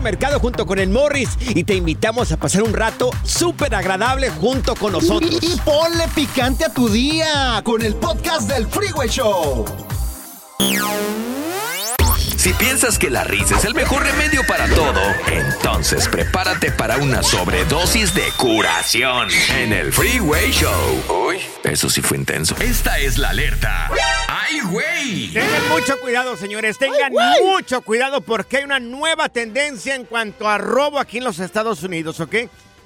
Mercado 0.00 0.40
junto 0.40 0.66
con 0.66 0.78
el 0.78 0.90
Morris 0.90 1.30
y 1.40 1.64
te 1.64 1.74
invitamos 1.74 2.32
a 2.32 2.36
pasar 2.36 2.62
un 2.62 2.72
rato 2.72 3.10
súper 3.24 3.74
agradable 3.74 4.30
junto 4.30 4.74
con 4.74 4.92
nosotros. 4.92 5.38
Y, 5.42 5.52
y 5.52 5.56
ponle 5.64 6.08
picante 6.14 6.64
a 6.64 6.72
tu 6.72 6.88
día 6.88 7.60
con 7.64 7.82
el 7.82 7.94
podcast 7.94 8.48
del 8.48 8.66
Freeway 8.66 9.08
Show. 9.08 9.64
Si 12.42 12.52
piensas 12.54 12.98
que 12.98 13.08
la 13.08 13.22
risa 13.22 13.56
es 13.56 13.64
el 13.64 13.72
mejor 13.72 14.02
remedio 14.02 14.44
para 14.48 14.66
todo, 14.66 15.00
entonces 15.28 16.08
prepárate 16.08 16.72
para 16.72 16.96
una 16.96 17.22
sobredosis 17.22 18.12
de 18.16 18.24
curación 18.36 19.28
en 19.50 19.72
el 19.72 19.92
Freeway 19.92 20.50
Show. 20.50 21.28
Uy, 21.28 21.38
eso 21.62 21.88
sí 21.88 22.02
fue 22.02 22.16
intenso. 22.16 22.56
Esta 22.58 22.98
es 22.98 23.16
la 23.16 23.30
alerta. 23.30 23.88
¡Ay, 24.26 24.58
güey! 24.62 25.28
Tengan 25.32 25.68
mucho 25.68 26.00
cuidado, 26.00 26.36
señores. 26.36 26.78
Tengan 26.78 27.12
mucho 27.44 27.80
cuidado 27.82 28.20
porque 28.22 28.56
hay 28.56 28.64
una 28.64 28.80
nueva 28.80 29.28
tendencia 29.28 29.94
en 29.94 30.04
cuanto 30.04 30.48
a 30.48 30.58
robo 30.58 30.98
aquí 30.98 31.18
en 31.18 31.24
los 31.24 31.38
Estados 31.38 31.84
Unidos, 31.84 32.18
¿ok? 32.18 32.34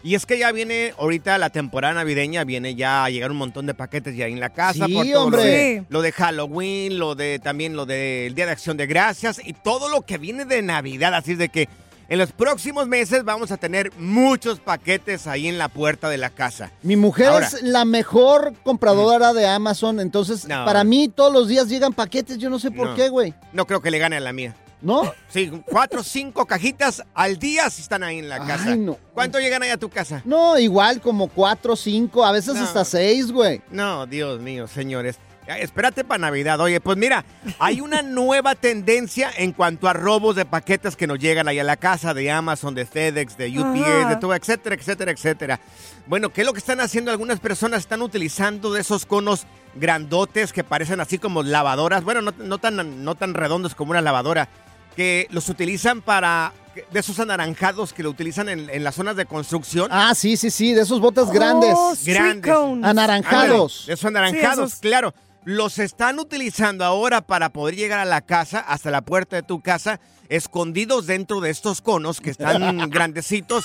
Y 0.03 0.15
es 0.15 0.25
que 0.25 0.39
ya 0.39 0.53
viene 0.53 0.95
ahorita 0.99 1.37
la 1.39 1.51
temporada 1.51 1.95
navideña, 1.95 2.45
viene 2.45 2.75
ya 2.77 3.05
a 3.05 3.11
llegar 3.11 3.31
un 3.33 3.39
montón 3.39 3.67
de 3.67 3.75
paquetes 3.75 4.15
ya 4.17 4.27
en 4.27 4.39
la 4.39 4.51
casa. 4.51 4.87
Sí, 4.87 4.95
por 4.95 5.07
todo 5.07 5.25
hombre. 5.25 5.41
Lo 5.41 5.47
de, 5.51 5.85
lo 5.89 6.03
de 6.03 6.13
Halloween, 6.13 6.99
lo 6.99 7.15
de 7.17 7.39
también 7.41 7.75
lo 7.75 7.87
del 7.87 8.35
Día 8.35 8.47
de 8.47 8.53
Acción 8.53 8.77
de 8.77 8.87
Gracias 8.87 9.41
y 9.45 9.53
todo 9.53 9.89
lo 9.89 10.03
que 10.03 10.19
viene 10.19 10.45
de 10.45 10.63
Navidad. 10.63 11.13
Así 11.15 11.33
es 11.33 11.39
de 11.39 11.49
que 11.49 11.69
en 12.09 12.19
los 12.19 12.31
próximos 12.31 12.87
meses 12.87 13.25
vamos 13.25 13.51
a 13.51 13.57
tener 13.57 13.91
muchos 13.99 14.61
paquetes 14.61 15.27
ahí 15.27 15.49
en 15.49 15.59
la 15.59 15.67
puerta 15.69 16.09
de 16.09 16.19
la 16.19 16.31
casa. 16.31 16.71
Mi 16.85 16.95
mujer 16.95 17.27
Ahora. 17.27 17.47
es 17.47 17.61
la 17.63 17.85
mejor 17.85 18.53
compradora 18.63 19.33
de 19.33 19.45
Amazon, 19.49 19.99
entonces 19.99 20.47
No. 20.47 20.65
para 20.65 20.85
mí 20.85 21.09
todos 21.09 21.33
los 21.33 21.49
días 21.49 21.69
llegan 21.69 21.93
paquetes, 21.93 22.39
yo 22.39 22.49
no 22.49 22.61
sé 22.61 22.71
por 22.71 22.91
No. 22.91 22.95
qué, 22.95 23.09
güey. 23.09 23.35
No 23.53 23.67
creo 23.67 23.81
que 23.83 23.91
le 23.91 23.99
gane 23.99 24.17
a 24.17 24.21
la 24.21 24.33
mía. 24.33 24.55
¿No? 24.87 25.13
Sí, 25.29 25.51
cuatro 25.67 26.01
o 26.01 26.05
cinco 26.05 26.47
cajitas 26.47 27.03
al 27.13 27.39
día 27.41 27.69
si 27.71 27.83
están 27.83 28.05
ahí 28.05 28.21
en 28.21 28.29
la 28.29 28.39
casa. 28.39 28.71
Ay, 28.71 28.79
no. 28.79 28.97
¿Cuánto 29.13 29.41
llegan 29.41 29.61
ahí 29.65 29.71
a 29.71 29.77
tu 29.77 29.89
casa? 29.91 30.23
No, 30.25 30.57
igual 30.61 31.01
como 31.01 31.27
cuatro, 31.27 31.75
cinco, 31.75 32.25
a 32.25 32.31
veces 32.31 32.55
No. 32.55 32.63
hasta 32.63 32.85
seis, 32.85 33.33
güey. 33.33 33.61
No, 33.71 34.07
Dios 34.07 34.41
mío, 34.41 34.69
señores. 34.69 35.19
Espérate 35.49 36.03
para 36.05 36.19
Navidad. 36.19 36.61
Oye, 36.61 36.81
pues 36.81 36.97
mira, 36.97 37.25
hay 37.61 37.81
una 37.81 38.03
nueva 38.03 38.55
tendencia 38.57 39.31
en 39.37 39.53
cuanto 39.53 39.89
a 39.89 39.93
robos 39.93 40.35
de 40.37 40.45
paquetes 40.45 40.97
que 40.97 41.07
nos 41.07 41.19
llegan 41.21 41.47
ahí 41.47 41.59
a 41.61 41.65
la 41.65 41.77
casa, 41.77 42.15
de 42.15 42.31
Amazon, 42.33 42.75
de 42.75 42.85
FedEx, 42.85 43.37
de 43.37 43.49
UPS, 43.59 43.87
Ajá. 43.87 44.09
de 44.09 44.17
todo, 44.17 44.35
etcétera, 44.35 44.75
etcétera, 44.77 45.13
etcétera. 45.13 45.61
Bueno, 46.07 46.31
¿qué 46.33 46.41
es 46.43 46.47
lo 46.47 46.53
que 46.53 46.59
están 46.59 46.81
haciendo? 46.81 47.11
Algunas 47.13 47.39
personas 47.41 47.81
están 47.81 48.03
utilizando 48.03 48.73
de 48.73 48.81
esos 48.81 49.07
conos 49.07 49.47
grandotes 49.77 50.53
que 50.53 50.65
parecen 50.65 51.01
así 51.01 51.19
como 51.19 51.43
lavadoras. 51.45 52.03
Bueno, 52.03 52.23
no, 52.23 52.33
no 52.39 52.59
tan, 52.59 53.05
no 53.05 53.15
tan 53.15 53.35
redondos 53.35 53.77
como 53.77 53.93
una 53.93 54.01
lavadora, 54.01 54.49
que 54.97 55.27
los 55.31 55.49
utilizan 55.49 56.01
para... 56.03 56.53
De 56.93 57.01
esos 57.01 57.19
anaranjados 57.21 57.95
que 57.95 58.03
lo 58.03 58.11
utilizan 58.11 58.51
en, 58.51 58.69
en 58.69 58.85
las 58.85 58.95
zonas 58.97 59.17
de 59.17 59.25
construcción. 59.25 59.89
Ah, 59.91 60.15
sí, 60.15 60.37
sí, 60.37 60.51
sí, 60.51 60.75
de 60.75 60.83
esos 60.83 61.01
botes 61.01 61.31
grandes. 61.31 61.73
Oh, 61.75 61.95
Grandes. 62.05 62.53
Anaranjados. 62.85 63.81
Ándale, 63.81 63.95
Esos 63.95 64.05
anaranjados, 64.05 64.57
Sí, 64.57 64.75
esos- 64.75 64.81
claro. 64.81 65.15
Los 65.47 65.79
están 65.79 66.19
utilizando 66.19 66.85
ahora 66.85 67.21
para 67.25 67.51
poder 67.51 67.77
llegar 67.77 68.01
a 68.01 68.05
la 68.05 68.21
casa, 68.21 68.59
hasta 68.59 68.91
la 68.91 69.03
puerta 69.03 69.37
de 69.37 69.45
tu 69.45 69.61
casa, 69.61 70.01
escondidos 70.29 71.07
dentro 71.07 71.41
de 71.41 71.51
estos 71.51 71.81
conos 71.81 72.21
que 72.21 72.31
están 72.31 72.59
grandecitos, 72.91 73.65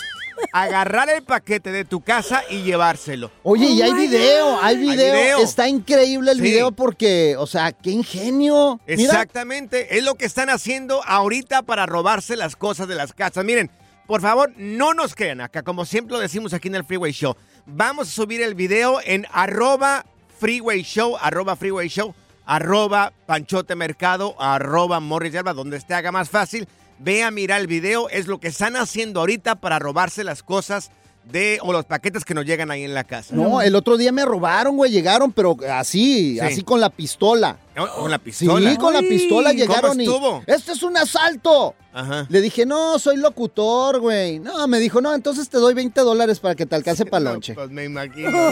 agarrar 0.54 1.10
el 1.10 1.24
paquete 1.24 1.72
de 1.72 1.84
tu 1.84 2.02
casa 2.02 2.44
y 2.52 2.62
llevárselo. 2.62 3.32
Oye, 3.42 3.66
y 3.66 3.82
Oh 3.82 3.86
hay 3.86 3.94
video, 3.94 4.60
hay 4.62 4.76
Hay 4.76 4.78
video. 4.78 5.40
Está 5.40 5.68
increíble 5.68 6.34
el 6.34 6.38
Sí. 6.38 6.44
video 6.44 6.72
porque, 6.72 7.36
o 7.36 7.48
sea, 7.48 7.72
qué 7.72 7.90
ingenio. 7.90 8.80
Mira, 8.86 9.02
Exactamente, 9.02 9.98
es 9.98 10.04
lo 10.04 10.14
que 10.14 10.26
están 10.26 10.52
haciendo 10.52 11.04
ahorita 11.04 11.64
para 11.64 11.88
robarse 11.88 12.38
las 12.38 12.56
cosas 12.56 12.88
de 12.90 12.94
las 12.94 13.12
casas. 13.12 13.44
Miren, 13.44 13.72
por 14.06 14.22
favor, 14.22 14.54
no 14.56 14.94
nos 14.94 15.16
crean 15.16 15.42
acá, 15.42 15.64
como 15.64 15.86
siempre 15.86 16.14
lo 16.14 16.20
decimos 16.20 16.54
aquí 16.54 16.68
en 16.68 16.76
el 16.76 16.84
Freeway 16.84 17.12
Show. 17.12 17.36
Vamos 17.66 18.08
a 18.08 18.12
subir 18.12 18.44
el 18.44 18.54
video 18.54 19.00
en 19.04 19.26
arroba 19.32 20.06
Freeway 20.42 20.82
Show, 20.82 21.18
arroba 21.22 21.56
Freeway 21.56 21.88
Show, 21.88 22.16
arroba 22.48 23.14
Panchote 23.28 23.76
Mercado, 23.76 24.36
arroba 24.42 25.00
Morris 25.00 25.34
Yerba, 25.34 25.54
donde 25.54 25.78
esté 25.78 25.94
haga 25.94 26.12
más 26.12 26.32
fácil. 26.32 26.68
Ve 26.98 27.22
a 27.22 27.30
mirar 27.30 27.62
el 27.62 27.68
video, 27.68 28.10
es 28.10 28.26
lo 28.26 28.40
que 28.40 28.48
están 28.48 28.76
haciendo 28.76 29.20
ahorita 29.20 29.62
para 29.62 29.78
robarse 29.78 30.24
las 30.24 30.42
cosas 30.42 30.90
de, 31.26 31.60
o 31.62 31.72
los 31.72 31.86
paquetes 31.86 32.26
que 32.26 32.34
nos 32.34 32.46
llegan 32.46 32.72
ahí 32.72 32.84
en 32.84 32.94
la 32.94 33.04
casa. 33.04 33.36
no, 33.36 33.62
el 33.62 33.76
otro 33.76 33.96
día 33.98 34.12
me 34.12 34.26
robaron, 34.26 34.76
güey, 34.76 34.92
llegaron, 34.92 35.32
pero 35.32 35.56
así, 35.72 36.34
Sí. 36.34 36.40
así 36.40 36.64
con 36.64 36.82
la 36.82 36.90
pistola. 36.90 37.58
Con 37.76 38.12
la 38.12 38.18
Sí, 38.18 38.24
pistola. 38.26 38.78
con 38.78 38.94
la 38.94 39.00
pistola 39.00 39.50
¿Cómo 39.52 39.60
llegaron 39.60 40.02
y. 40.02 40.04
estuvo? 40.04 40.44
¡Esto 40.46 40.74
es 40.74 40.84
un 40.84 40.98
asalto! 40.98 41.74
Ajá. 41.94 42.26
Le 42.30 42.42
dije, 42.42 42.66
no, 42.66 43.00
soy 43.00 43.18
locutor, 43.18 44.00
güey. 44.00 44.40
No, 44.40 44.68
me 44.68 44.80
dijo, 44.80 45.00
no, 45.02 45.14
entonces 45.14 45.50
te 45.50 45.58
doy 45.58 45.74
20 45.74 46.02
dólares 46.02 46.40
para 46.40 46.56
que 46.56 46.66
te 46.66 46.76
alcance 46.76 47.06
para 47.06 47.24
No, 47.26 47.32
lonche. 47.34 47.54
pues 47.54 47.70
me 47.70 47.86
imagino. 47.86 48.30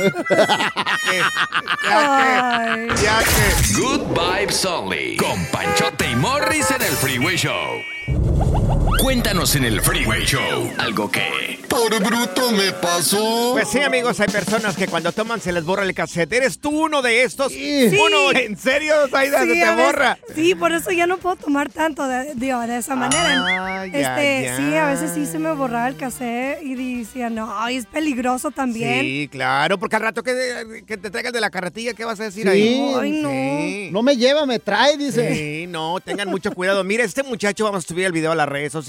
Ya 1.89 2.87
que, 2.95 3.03
ya 3.03 3.19
que. 3.19 3.81
Good 3.81 4.01
vibes 4.13 4.65
only. 4.65 5.17
Con 5.17 5.43
Panchote 5.51 6.09
y 6.11 6.15
Morris 6.15 6.69
en 6.71 6.81
el 6.81 6.91
Freeway 6.93 7.35
Show. 7.35 8.88
Cuéntanos 8.99 9.55
en 9.55 9.63
el 9.63 9.81
Freeway 9.81 10.25
Show 10.25 10.71
algo 10.77 11.09
que... 11.09 11.57
Por 11.69 12.03
bruto 12.03 12.51
me 12.51 12.71
pasó. 12.73 13.51
Pues 13.53 13.69
sí, 13.69 13.79
amigos, 13.79 14.19
hay 14.19 14.27
personas 14.27 14.75
que 14.75 14.87
cuando 14.87 15.11
toman 15.11 15.39
se 15.39 15.51
les 15.53 15.63
borra 15.63 15.83
el 15.83 15.93
cassette. 15.93 16.33
¿Eres 16.33 16.59
tú 16.59 16.71
uno 16.85 17.01
de 17.03 17.23
estos? 17.23 17.53
Uno, 17.53 18.31
¿en 18.33 18.57
serio, 18.57 18.95
Zaida, 19.09 19.41
se 19.43 19.45
Sí, 19.45 19.53
te 19.53 19.63
a 19.63 19.75
veces- 19.75 19.85
borra? 19.85 20.17
Sí, 20.35 20.55
por 20.55 20.71
eso 20.71 20.91
ya 20.91 21.05
no 21.05 21.19
puedo 21.19 21.35
tomar 21.35 21.69
tanto 21.69 22.07
de, 22.07 22.33
digo, 22.35 22.59
de 22.61 22.77
esa 22.77 22.95
manera. 22.95 23.45
Ah, 23.47 23.85
ya, 23.85 23.99
este, 24.19 24.43
ya. 24.45 24.57
Sí, 24.57 24.75
a 24.75 24.85
veces 24.89 25.11
sí 25.13 25.25
se 25.27 25.37
me 25.37 25.53
borraba 25.53 25.87
el 25.87 25.95
cassette 25.95 26.61
y 26.63 26.97
decía, 26.99 27.29
no, 27.29 27.53
ay, 27.57 27.77
es 27.77 27.85
peligroso 27.85 28.49
también. 28.51 29.01
Sí, 29.01 29.29
claro, 29.31 29.77
porque 29.77 29.95
al 29.95 30.01
rato 30.01 30.23
que, 30.23 30.83
que 30.87 30.97
te 30.97 31.11
traigan 31.11 31.31
de 31.31 31.39
la 31.39 31.51
carretilla, 31.51 31.93
¿qué 31.93 32.03
vas 32.03 32.19
a 32.19 32.23
decir 32.23 32.43
Sí. 32.43 32.49
ahí? 32.49 32.93
Ay, 32.99 33.11
no. 33.11 33.29
Sí. 33.29 33.89
No 33.91 34.01
me 34.01 34.17
lleva, 34.17 34.45
me 34.47 34.57
trae, 34.59 34.97
dice. 34.97 35.33
Sí, 35.35 35.67
no, 35.67 35.99
tengan 36.03 36.29
mucho 36.29 36.51
cuidado. 36.51 36.83
Mira, 36.83 37.03
este 37.03 37.21
muchacho, 37.23 37.63
vamos 37.65 37.85
a 37.85 37.87
subir 37.87 38.05
el 38.05 38.11
video 38.11 38.31
a 38.31 38.35
las 38.35 38.49
redes 38.49 38.71
sociales. 38.71 38.88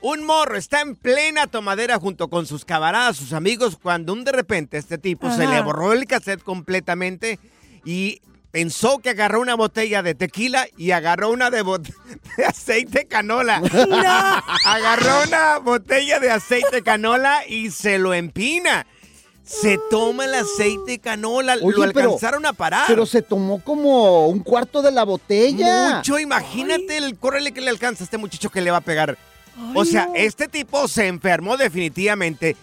Un 0.00 0.24
morro 0.24 0.56
está 0.56 0.80
en 0.80 0.94
plena 0.94 1.48
tomadera 1.48 1.98
junto 1.98 2.28
con 2.28 2.46
sus 2.46 2.64
camaradas, 2.64 3.16
sus 3.16 3.32
amigos, 3.32 3.76
cuando 3.80 4.12
un 4.12 4.24
de 4.24 4.30
repente 4.30 4.78
este 4.78 4.96
tipo 4.96 5.30
se 5.30 5.46
le 5.46 5.60
borró 5.60 5.92
el 5.92 6.06
cassette 6.06 6.42
completamente 6.42 7.40
y 7.84 8.20
pensó 8.52 8.98
que 8.98 9.10
agarró 9.10 9.40
una 9.40 9.54
botella 9.56 10.02
de 10.02 10.14
tequila 10.14 10.66
y 10.76 10.92
agarró 10.92 11.30
una 11.30 11.50
de, 11.50 11.62
de 12.36 12.44
aceite 12.44 13.06
canola. 13.06 13.56
Agarró 14.64 15.24
una 15.26 15.58
botella 15.58 16.20
de 16.20 16.30
aceite 16.30 16.82
canola 16.82 17.46
y 17.46 17.70
se 17.70 17.98
lo 17.98 18.14
empina. 18.14 18.86
Se 19.48 19.78
toma 19.90 20.26
el 20.26 20.34
aceite 20.34 20.98
canola, 20.98 21.56
lo 21.56 21.66
pero- 21.66 21.82
alcanzaron 21.84 22.44
a 22.44 22.52
parar. 22.52 22.84
Pero 22.86 23.06
se 23.06 23.22
tomó 23.22 23.62
como 23.64 24.28
un 24.28 24.40
cuarto 24.40 24.82
de 24.82 24.92
la 24.92 25.04
botella. 25.04 25.96
Mucho, 25.96 26.18
imagínate 26.18 26.98
el 26.98 27.16
córrele 27.16 27.52
que 27.52 27.62
le 27.62 27.70
alcanza 27.70 28.02
a 28.02 28.04
este 28.04 28.18
muchacho 28.18 28.50
que 28.50 28.60
le 28.60 28.70
va 28.70 28.78
a 28.78 28.82
pegar. 28.82 29.16
o 29.74 29.84
sea, 29.84 30.06
no. 30.06 30.12
este 30.14 30.48
tipo 30.48 30.86
se 30.86 31.06
enfermó 31.06 31.56
definitivamente. 31.56 32.56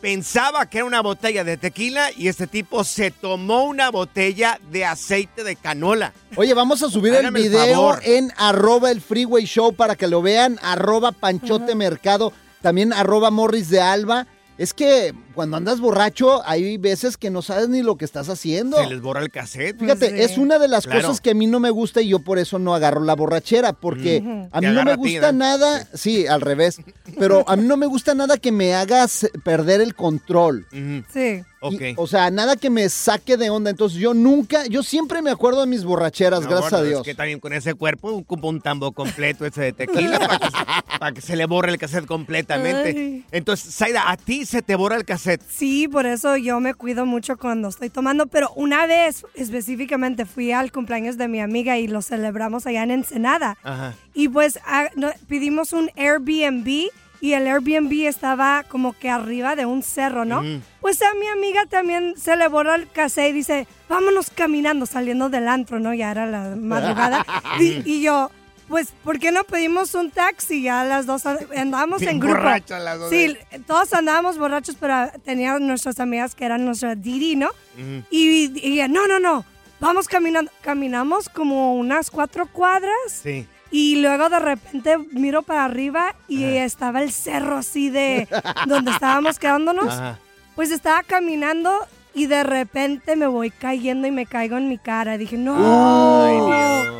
Pensaba 0.00 0.66
que 0.66 0.78
era 0.78 0.84
una 0.84 1.00
botella 1.00 1.42
de 1.42 1.56
tequila 1.56 2.12
y 2.16 2.28
este 2.28 2.46
tipo 2.46 2.84
se 2.84 3.10
tomó 3.10 3.64
una 3.64 3.90
botella 3.90 4.60
de 4.70 4.84
aceite 4.84 5.42
de 5.42 5.56
canola. 5.56 6.12
Oye, 6.36 6.54
vamos 6.54 6.82
a 6.84 6.90
subir 6.90 7.14
el 7.14 7.32
video 7.32 7.98
en 8.02 8.32
arroba 8.36 8.92
el 8.92 9.00
freeway 9.00 9.44
show 9.44 9.72
para 9.72 9.96
que 9.96 10.06
lo 10.06 10.22
vean, 10.22 10.58
arroba 10.62 11.10
panchote 11.10 11.74
mercado, 11.74 12.32
también 12.62 12.92
arroba 12.92 13.30
morris 13.32 13.70
de 13.70 13.80
alba. 13.80 14.26
Es 14.58 14.74
que 14.74 15.14
cuando 15.34 15.56
andas 15.56 15.78
borracho 15.80 16.42
hay 16.44 16.76
veces 16.78 17.16
que 17.16 17.30
no 17.30 17.42
sabes 17.42 17.68
ni 17.68 17.82
lo 17.82 17.96
que 17.96 18.04
estás 18.04 18.28
haciendo. 18.28 18.76
Se 18.76 18.88
les 18.88 19.00
borra 19.00 19.20
el 19.20 19.30
cassette. 19.30 19.78
Fíjate, 19.78 20.10
Pues 20.10 20.26
sí. 20.26 20.32
es 20.32 20.36
una 20.38 20.58
de 20.58 20.66
las 20.66 20.84
Claro. 20.84 21.00
cosas 21.02 21.20
que 21.20 21.30
a 21.30 21.34
mí 21.34 21.46
no 21.46 21.60
me 21.60 21.70
gusta 21.70 22.02
y 22.02 22.08
yo 22.08 22.18
por 22.18 22.38
eso 22.40 22.58
no 22.58 22.74
agarro 22.74 23.00
la 23.04 23.14
borrachera, 23.14 23.72
porque 23.72 24.18
a 24.50 24.60
mí 24.60 24.66
no 24.66 24.84
me 24.84 24.96
gusta 24.96 25.30
nada, 25.32 25.86
sí, 25.94 26.26
al 26.26 26.40
revés, 26.40 26.80
pero 27.18 27.44
a 27.48 27.54
mí 27.56 27.62
no 27.68 27.76
me 27.76 27.86
gusta 27.86 28.14
nada 28.14 28.36
que 28.36 28.50
me 28.50 28.74
hagas 28.74 29.28
perder 29.44 29.80
el 29.80 29.94
control. 29.94 30.66
Sí. 31.12 31.42
Ok. 31.60 31.80
Y, 31.80 31.94
o 31.96 32.06
sea, 32.06 32.30
nada 32.30 32.56
que 32.56 32.70
me 32.70 32.88
saque 32.88 33.36
de 33.36 33.50
onda. 33.50 33.70
Entonces 33.70 33.98
yo 33.98 34.14
nunca, 34.14 34.66
yo 34.66 34.82
siempre 34.82 35.22
me 35.22 35.30
acuerdo 35.30 35.60
de 35.62 35.66
mis 35.66 35.84
borracheras, 35.84 36.42
No, 36.42 36.48
gracias 36.50 36.72
no, 36.72 36.78
a 36.78 36.82
Dios. 36.82 37.00
Es 37.00 37.04
que 37.04 37.14
también 37.14 37.40
con 37.40 37.52
ese 37.52 37.74
cuerpo 37.74 38.10
ocupa 38.12 38.48
un 38.48 38.60
tambo 38.60 38.92
completo 38.92 39.44
ese 39.46 39.60
de 39.62 39.72
tequila 39.72 40.18
para 40.20 40.38
que, 40.38 40.46
se- 40.46 40.98
para 40.98 41.12
que 41.12 41.20
se 41.20 41.36
le 41.36 41.46
borre 41.46 41.70
el 41.72 41.78
cassette 41.78 42.06
completamente. 42.06 42.88
Ay. 42.96 43.24
Entonces, 43.32 43.74
Zaida, 43.74 44.10
a 44.10 44.16
ti 44.16 44.46
se 44.46 44.62
te 44.62 44.76
borra 44.76 44.96
el 44.96 45.04
cassette. 45.04 45.42
Sí, 45.48 45.88
por 45.88 46.06
eso 46.06 46.36
yo 46.36 46.60
me 46.60 46.74
cuido 46.74 47.06
mucho 47.06 47.36
cuando 47.36 47.68
estoy 47.68 47.90
tomando, 47.90 48.26
pero 48.26 48.50
una 48.54 48.86
vez 48.86 49.24
específicamente 49.34 50.26
fui 50.26 50.52
al 50.52 50.70
cumpleaños 50.72 51.16
de 51.18 51.28
mi 51.28 51.40
amiga 51.40 51.78
y 51.78 51.88
lo 51.88 52.02
celebramos 52.02 52.66
allá 52.66 52.82
en 52.82 52.90
Ensenada. 52.92 53.56
Ajá. 53.62 53.94
Y 54.14 54.28
pues 54.28 54.58
ah, 54.66 54.88
no- 54.96 55.10
pedimos 55.28 55.72
un 55.72 55.90
Airbnb 55.96 56.88
y 57.20 57.32
el 57.32 57.46
Airbnb 57.46 58.06
estaba 58.06 58.64
como 58.64 58.92
que 58.92 59.10
arriba 59.10 59.56
de 59.56 59.66
un 59.66 59.82
cerro, 59.82 60.24
¿no? 60.24 60.40
Ujú. 60.40 60.60
Pues 60.80 61.02
a 61.02 61.14
mi 61.14 61.26
amiga 61.28 61.66
también 61.66 62.14
se 62.16 62.36
le 62.36 62.48
borró 62.48 62.74
el 62.74 62.88
cassette 62.88 63.30
y 63.30 63.32
dice, 63.32 63.66
vámonos 63.88 64.30
caminando, 64.30 64.86
saliendo 64.86 65.28
del 65.28 65.48
antro, 65.48 65.80
¿no? 65.80 65.92
Ya 65.94 66.10
era 66.10 66.26
la 66.26 66.54
madrugada. 66.56 67.26
y, 67.60 67.82
y 67.84 68.02
yo, 68.02 68.30
pues, 68.68 68.92
¿por 69.02 69.18
qué 69.18 69.32
no 69.32 69.44
pedimos 69.44 69.94
un 69.94 70.10
taxi? 70.10 70.62
Ya 70.62 70.84
las 70.84 71.06
dos 71.06 71.24
andábamos 71.26 72.00
Bien 72.00 72.12
en 72.12 72.20
grupo. 72.20 72.42
las 72.42 72.98
dos, 72.98 73.10
Sí, 73.10 73.36
todos 73.66 73.92
andábamos 73.94 74.38
borrachos, 74.38 74.76
pero 74.78 75.10
teníamos 75.24 75.62
nuestras 75.62 75.98
amigas 76.00 76.34
que 76.34 76.44
eran 76.44 76.64
nuestra 76.64 76.94
Didi, 76.94 77.34
¿no? 77.34 77.50
Y, 78.10 78.52
y 78.60 78.74
ella, 78.74 78.86
no, 78.88 79.06
no, 79.08 79.18
no, 79.18 79.44
vamos 79.80 80.06
caminando. 80.06 80.50
Caminamos 80.60 81.28
como 81.28 81.74
unas 81.76 82.10
cuatro 82.10 82.46
cuadras. 82.46 82.92
Sí. 83.10 83.46
Y 83.70 83.96
luego 83.96 84.28
de 84.28 84.38
repente 84.38 84.98
miro 85.12 85.42
para 85.42 85.64
arriba 85.64 86.14
y 86.26 86.44
estaba 86.44 87.02
el 87.02 87.12
cerro 87.12 87.58
así 87.58 87.90
de 87.90 88.28
donde 88.66 88.90
estábamos 88.90 89.38
quedándonos. 89.38 89.92
Ajá. 89.92 90.18
Pues 90.54 90.70
estaba 90.70 91.02
caminando 91.02 91.70
y 92.14 92.26
de 92.26 92.42
repente 92.42 93.14
me 93.14 93.26
voy 93.26 93.50
cayendo 93.50 94.08
y 94.08 94.10
me 94.10 94.26
caigo 94.26 94.56
en 94.56 94.68
mi 94.68 94.78
cara. 94.78 95.18
Dije, 95.18 95.36
no. 95.36 95.54
Ay, 95.56 96.34
Dios, 96.34 96.94
no. 96.94 96.97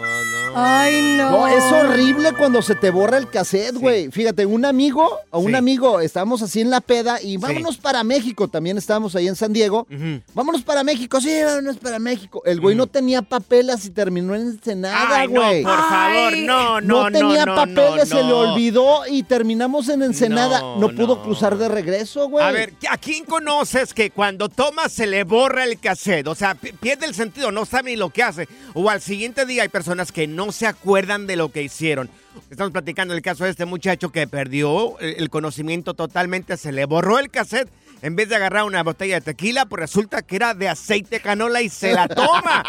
Ay, 0.60 1.16
no. 1.16 1.31
No, 1.31 1.46
es 1.46 1.62
horrible 1.64 2.32
cuando 2.32 2.62
se 2.62 2.75
te 2.75 2.90
borra 2.90 3.19
el 3.19 3.28
cassette, 3.28 3.75
güey. 3.76 4.10
Fíjate, 4.10 4.46
un 4.46 4.64
amigo, 4.64 5.08
o 5.31 5.38
un 5.40 5.50
Sí. 5.52 5.56
amigo, 5.56 6.00
estábamos 6.00 6.43
así 6.43 6.60
en 6.60 6.70
la 6.70 6.81
peda 6.81 7.20
y 7.22 7.37
vámonos 7.37 7.76
para 7.78 8.02
México. 8.05 8.49
También 8.49 8.78
estábamos 8.78 9.14
ahí 9.14 9.28
en 9.28 9.37
San 9.37 9.52
Diego. 9.52 9.87
Vámonos 10.34 10.62
para 10.62 10.82
México, 10.84 11.20
sí, 11.20 11.31
vámonos 11.44 11.76
para 11.78 11.99
México. 11.99 12.43
El 12.44 12.60
güey 12.60 12.75
no 12.75 12.87
tenía 12.87 13.22
papeles 13.22 13.84
y 13.84 13.90
terminó 13.90 14.34
en 14.34 14.43
Ensenada, 14.43 15.25
no, 15.25 15.31
güey. 15.31 15.62
por 15.62 15.76
favor, 15.76 16.32
Ay. 16.32 16.43
no, 16.44 16.81
no, 16.81 17.05
No, 17.05 17.12
tenía 17.12 17.44
no, 17.46 17.55
papeles, 17.55 18.08
no, 18.10 18.16
se 18.19 18.22
le 18.25 18.28
no. 18.28 18.38
olvidó 18.38 19.06
y 19.08 19.22
terminamos 19.22 19.88
en 19.88 20.02
Ensenada. 20.02 20.60
No, 20.60 20.76
No, 20.78 20.88
pudo 20.90 21.16
no. 21.16 21.22
cruzar 21.22 21.56
de 21.58 21.69
regreso, 21.69 22.28
güey. 22.28 22.44
A 22.44 22.50
ver, 22.50 22.75
¿a 22.90 22.96
quién 22.99 23.25
conoces 23.25 23.93
que 23.94 24.10
cuando 24.10 24.49
toma 24.49 24.88
se 24.88 25.06
le 25.06 25.25
borra 25.25 25.64
el 25.64 25.78
cassette? 25.78 26.26
O 26.28 26.34
sea, 26.34 26.55
pi- 26.55 26.72
pierde 26.72 27.06
el 27.06 27.14
sentido, 27.14 27.52
no 27.52 27.64
sabe 27.66 27.90
ni 27.90 27.96
lo 27.96 28.10
que 28.10 28.22
hace. 28.22 28.49
O 28.75 28.88
al 28.90 29.00
siguiente 29.00 29.44
día 29.46 29.62
hay 29.62 29.69
personas 29.69 30.12
que 30.12 30.26
no 30.26 30.48
se 30.53 30.67
acuerdan 30.67 31.27
de 31.27 31.37
lo 31.37 31.50
que 31.50 31.62
hicieron. 31.62 32.11
Estamos 32.50 32.73
platicando 32.73 33.15
el 33.15 33.23
caso 33.23 33.45
de 33.45 33.50
este 33.50 33.65
muchacho 33.65 34.11
que 34.11 34.27
perdió 34.27 34.99
el 35.00 35.17
el 35.19 35.31
conocimiento 35.31 35.95
totalmente, 35.95 36.56
se 36.56 36.73
le 36.73 36.85
borró 36.85 37.19
el 37.19 37.31
cassette. 37.31 37.69
En 38.03 38.15
vez 38.15 38.29
de 38.29 38.37
agarrar 38.37 38.65
una 38.65 38.83
botella 38.85 39.17
de 39.17 39.21
tequila, 39.21 39.67
pues 39.67 39.81
resulta 39.81 40.23
que 40.23 40.37
era 40.37 40.55
de 40.55 40.69
aceite 40.69 41.21
canola 41.21 41.61
y 41.61 41.69
se 41.69 41.93
la 41.93 42.06
toma. 42.06 42.62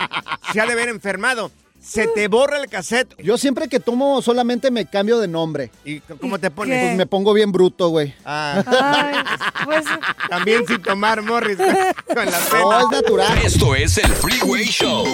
Se 0.52 0.60
ha 0.60 0.66
de 0.66 0.74
ver 0.74 0.90
enfermado. 0.90 1.52
Se 1.80 2.08
te 2.08 2.28
borra 2.28 2.58
el 2.58 2.68
cassette. 2.68 3.16
Yo 3.22 3.38
siempre 3.38 3.70
que 3.70 3.80
tomo 3.80 4.22
solamente 4.22 4.70
me 4.72 4.86
cambio 4.86 5.20
de 5.20 5.28
nombre. 5.28 5.72
¿Y 5.86 6.00
cómo 6.02 6.38
te 6.40 6.48
¿Qué? 6.48 6.52
pones? 6.52 6.84
Pues 6.84 6.98
me 6.98 7.06
pongo 7.06 7.34
bien 7.34 7.52
bruto, 7.52 7.90
güey. 7.90 8.14
Ah, 8.26 8.64
Ay, 8.66 9.24
pues, 9.64 9.86
también 10.30 10.66
sin 10.68 10.82
tomar 10.82 11.22
Morris 11.22 11.58
con 12.14 12.26
la 12.26 12.40
No, 12.52 12.80
es 12.82 12.90
natural. 12.92 13.38
Esto 13.46 13.76
es 13.76 13.98
el 13.98 14.12
Freeway 14.12 14.66
Show. 14.66 15.06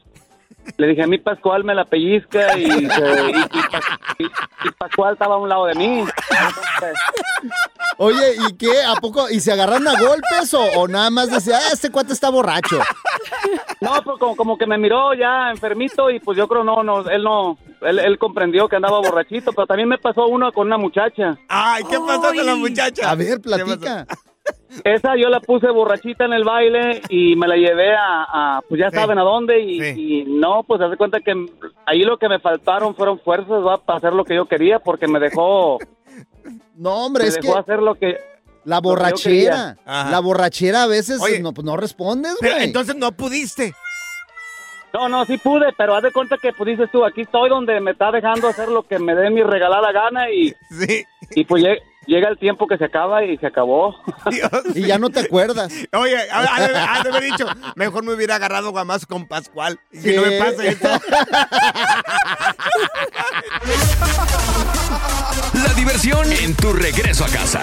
Le 0.78 0.86
dije, 0.86 1.02
a 1.02 1.06
mí 1.06 1.18
Pascual 1.18 1.62
me 1.62 1.74
la 1.74 1.84
pellizca 1.84 2.56
y, 2.56 2.64
se- 2.64 2.70
y- 2.72 2.80
y 2.80 2.88
Pas- 2.88 3.98
y- 4.20 4.24
y 4.24 4.70
Pascual 4.78 5.12
estaba 5.12 5.34
a 5.34 5.38
un 5.38 5.50
lado 5.50 5.66
de 5.66 5.74
mí. 5.74 6.04
Oye, 7.98 8.34
¿y 8.48 8.56
qué? 8.56 8.82
¿A 8.86 8.94
poco? 9.00 9.28
¿Y 9.28 9.40
se 9.40 9.52
agarraron 9.52 9.86
a 9.88 10.00
golpes 10.00 10.54
o, 10.54 10.62
o 10.80 10.88
nada 10.88 11.10
más 11.10 11.30
decía, 11.30 11.58
ah, 11.58 11.70
este 11.72 11.90
cuate 11.90 12.12
está 12.14 12.30
borracho? 12.30 12.78
No, 13.80 13.90
pues 14.04 14.18
como, 14.18 14.36
como 14.36 14.58
que 14.58 14.66
me 14.66 14.78
miró 14.78 15.14
ya 15.14 15.50
enfermito 15.50 16.10
y 16.10 16.20
pues 16.20 16.36
yo 16.38 16.46
creo 16.48 16.64
no, 16.64 16.82
no, 16.82 17.08
él 17.08 17.22
no, 17.22 17.58
él, 17.82 17.98
él 17.98 18.18
comprendió 18.18 18.68
que 18.68 18.76
andaba 18.76 18.98
borrachito, 19.00 19.52
pero 19.52 19.66
también 19.66 19.88
me 19.88 19.98
pasó 19.98 20.26
uno 20.26 20.52
con 20.52 20.66
una 20.66 20.78
muchacha. 20.78 21.36
Ay, 21.48 21.82
¿qué 21.88 21.96
pasó 21.98 22.32
con 22.34 22.46
la 22.46 22.54
muchacha? 22.56 23.10
A 23.10 23.14
ver, 23.14 23.40
platica. 23.40 24.06
Esa 24.84 25.16
yo 25.16 25.28
la 25.30 25.40
puse 25.40 25.70
borrachita 25.70 26.24
en 26.26 26.32
el 26.34 26.44
baile 26.44 27.00
y 27.08 27.34
me 27.36 27.46
la 27.48 27.56
llevé 27.56 27.94
a, 27.94 28.56
a, 28.56 28.62
pues 28.68 28.78
ya 28.80 28.90
Sí. 28.90 28.96
saben 28.96 29.18
a 29.18 29.22
dónde 29.22 29.60
y, 29.60 29.80
y 30.20 30.24
no, 30.26 30.62
pues 30.64 30.80
hace 30.82 30.96
cuenta 30.98 31.20
que 31.20 31.32
ahí 31.86 32.02
lo 32.02 32.18
que 32.18 32.28
me 32.28 32.38
faltaron 32.40 32.94
fueron 32.94 33.18
fuerzas 33.20 33.64
¿va? 33.64 33.78
para 33.78 33.98
hacer 33.98 34.12
lo 34.12 34.24
que 34.24 34.34
yo 34.34 34.44
quería 34.46 34.80
porque 34.80 35.06
me 35.06 35.18
dejó, 35.20 35.78
No, 36.74 37.06
hombre, 37.06 37.22
me 37.24 37.28
es 37.28 37.36
que 37.38 37.46
dejó 37.46 37.58
hacer 37.58 37.80
lo 37.82 37.94
que... 37.94 38.18
la 38.64 38.80
borrachera, 38.80 39.76
la 39.86 40.20
borrachera 40.20 40.84
a 40.84 40.86
veces 40.86 41.20
Oye, 41.20 41.40
no, 41.40 41.52
pues 41.52 41.64
no 41.64 41.76
respondes, 41.76 42.34
güey. 42.40 42.64
entonces 42.64 42.96
no 42.96 43.12
pudiste. 43.12 43.74
No, 44.92 45.08
no, 45.08 45.24
sí 45.24 45.38
pude, 45.38 45.72
pero 45.76 45.96
haz 45.96 46.04
de 46.04 46.12
cuenta 46.12 46.36
que 46.40 46.52
pues 46.52 46.68
dices 46.76 46.88
tú, 46.92 47.04
aquí 47.04 47.22
estoy 47.22 47.50
donde 47.50 47.80
me 47.80 47.90
está 47.90 48.12
dejando 48.12 48.46
hacer 48.48 48.68
lo 48.68 48.86
que 48.86 48.98
me 49.00 49.14
dé 49.16 49.28
mi 49.28 49.42
regalada 49.42 49.90
gana 49.90 50.30
y, 50.30 50.54
Sí. 50.70 51.04
y 51.32 51.44
pues 51.44 51.64
lle- 51.64 51.80
llega 52.06 52.28
el 52.28 52.38
tiempo 52.38 52.68
que 52.68 52.78
se 52.78 52.84
acaba 52.84 53.24
y 53.24 53.36
se 53.38 53.46
acabó. 53.48 53.96
Dios. 54.30 54.50
Y 54.76 54.82
ya 54.86 54.98
no 54.98 55.10
te 55.10 55.18
acuerdas. 55.18 55.72
Oye, 55.94 56.16
ha 56.30 56.38
ha 56.98 57.02
de 57.02 57.08
haber 57.10 57.24
dicho, 57.24 57.44
mejor 57.74 58.04
me 58.04 58.14
hubiera 58.14 58.36
agarrado 58.36 58.70
guamás 58.70 59.04
con 59.04 59.26
Pascual. 59.26 59.80
Y 59.92 60.00
que 60.00 60.16
no 60.16 60.22
me 60.22 60.38
pase 60.38 60.68
esto. 60.68 60.88
La 65.54 65.72
diversión 65.74 66.30
en 66.32 66.54
tu 66.54 66.72
regreso 66.72 67.24
a 67.24 67.28
casa. 67.28 67.62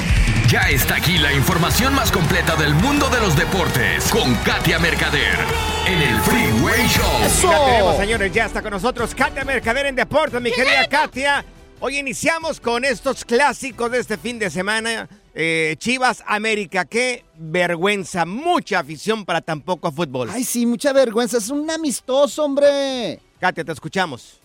Ya 0.51 0.69
está 0.69 0.97
aquí 0.97 1.17
la 1.17 1.31
información 1.31 1.95
más 1.95 2.11
completa 2.11 2.57
del 2.57 2.73
mundo 2.73 3.07
de 3.07 3.21
los 3.21 3.37
deportes 3.37 4.09
con 4.09 4.35
Katia 4.43 4.79
Mercader 4.79 5.39
en 5.87 6.01
el 6.01 6.19
Freeway 6.19 6.89
Show. 6.89 7.49
Ya 7.49 7.65
tenemos, 7.65 7.95
señores, 7.95 8.33
ya 8.33 8.47
está 8.47 8.61
con 8.61 8.71
nosotros 8.71 9.15
Katia 9.15 9.45
Mercader 9.45 9.85
en 9.85 9.95
Deportes, 9.95 10.41
mi 10.41 10.51
querida 10.51 10.89
Katia. 10.89 11.45
Hoy 11.79 11.99
iniciamos 11.99 12.59
con 12.59 12.83
estos 12.83 13.23
clásicos 13.23 13.89
de 13.91 13.99
este 13.99 14.17
fin 14.17 14.39
de 14.39 14.49
semana. 14.49 15.07
Eh, 15.33 15.77
Chivas 15.79 16.21
América, 16.27 16.83
qué 16.83 17.23
vergüenza, 17.37 18.25
mucha 18.25 18.79
afición 18.79 19.23
para 19.23 19.39
tan 19.39 19.61
poco 19.61 19.89
fútbol. 19.89 20.29
Ay, 20.33 20.43
sí, 20.43 20.65
mucha 20.65 20.91
vergüenza. 20.91 21.37
Es 21.37 21.49
un 21.49 21.71
amistoso, 21.71 22.43
hombre. 22.43 23.21
Katia, 23.39 23.63
te 23.63 23.71
escuchamos. 23.71 24.40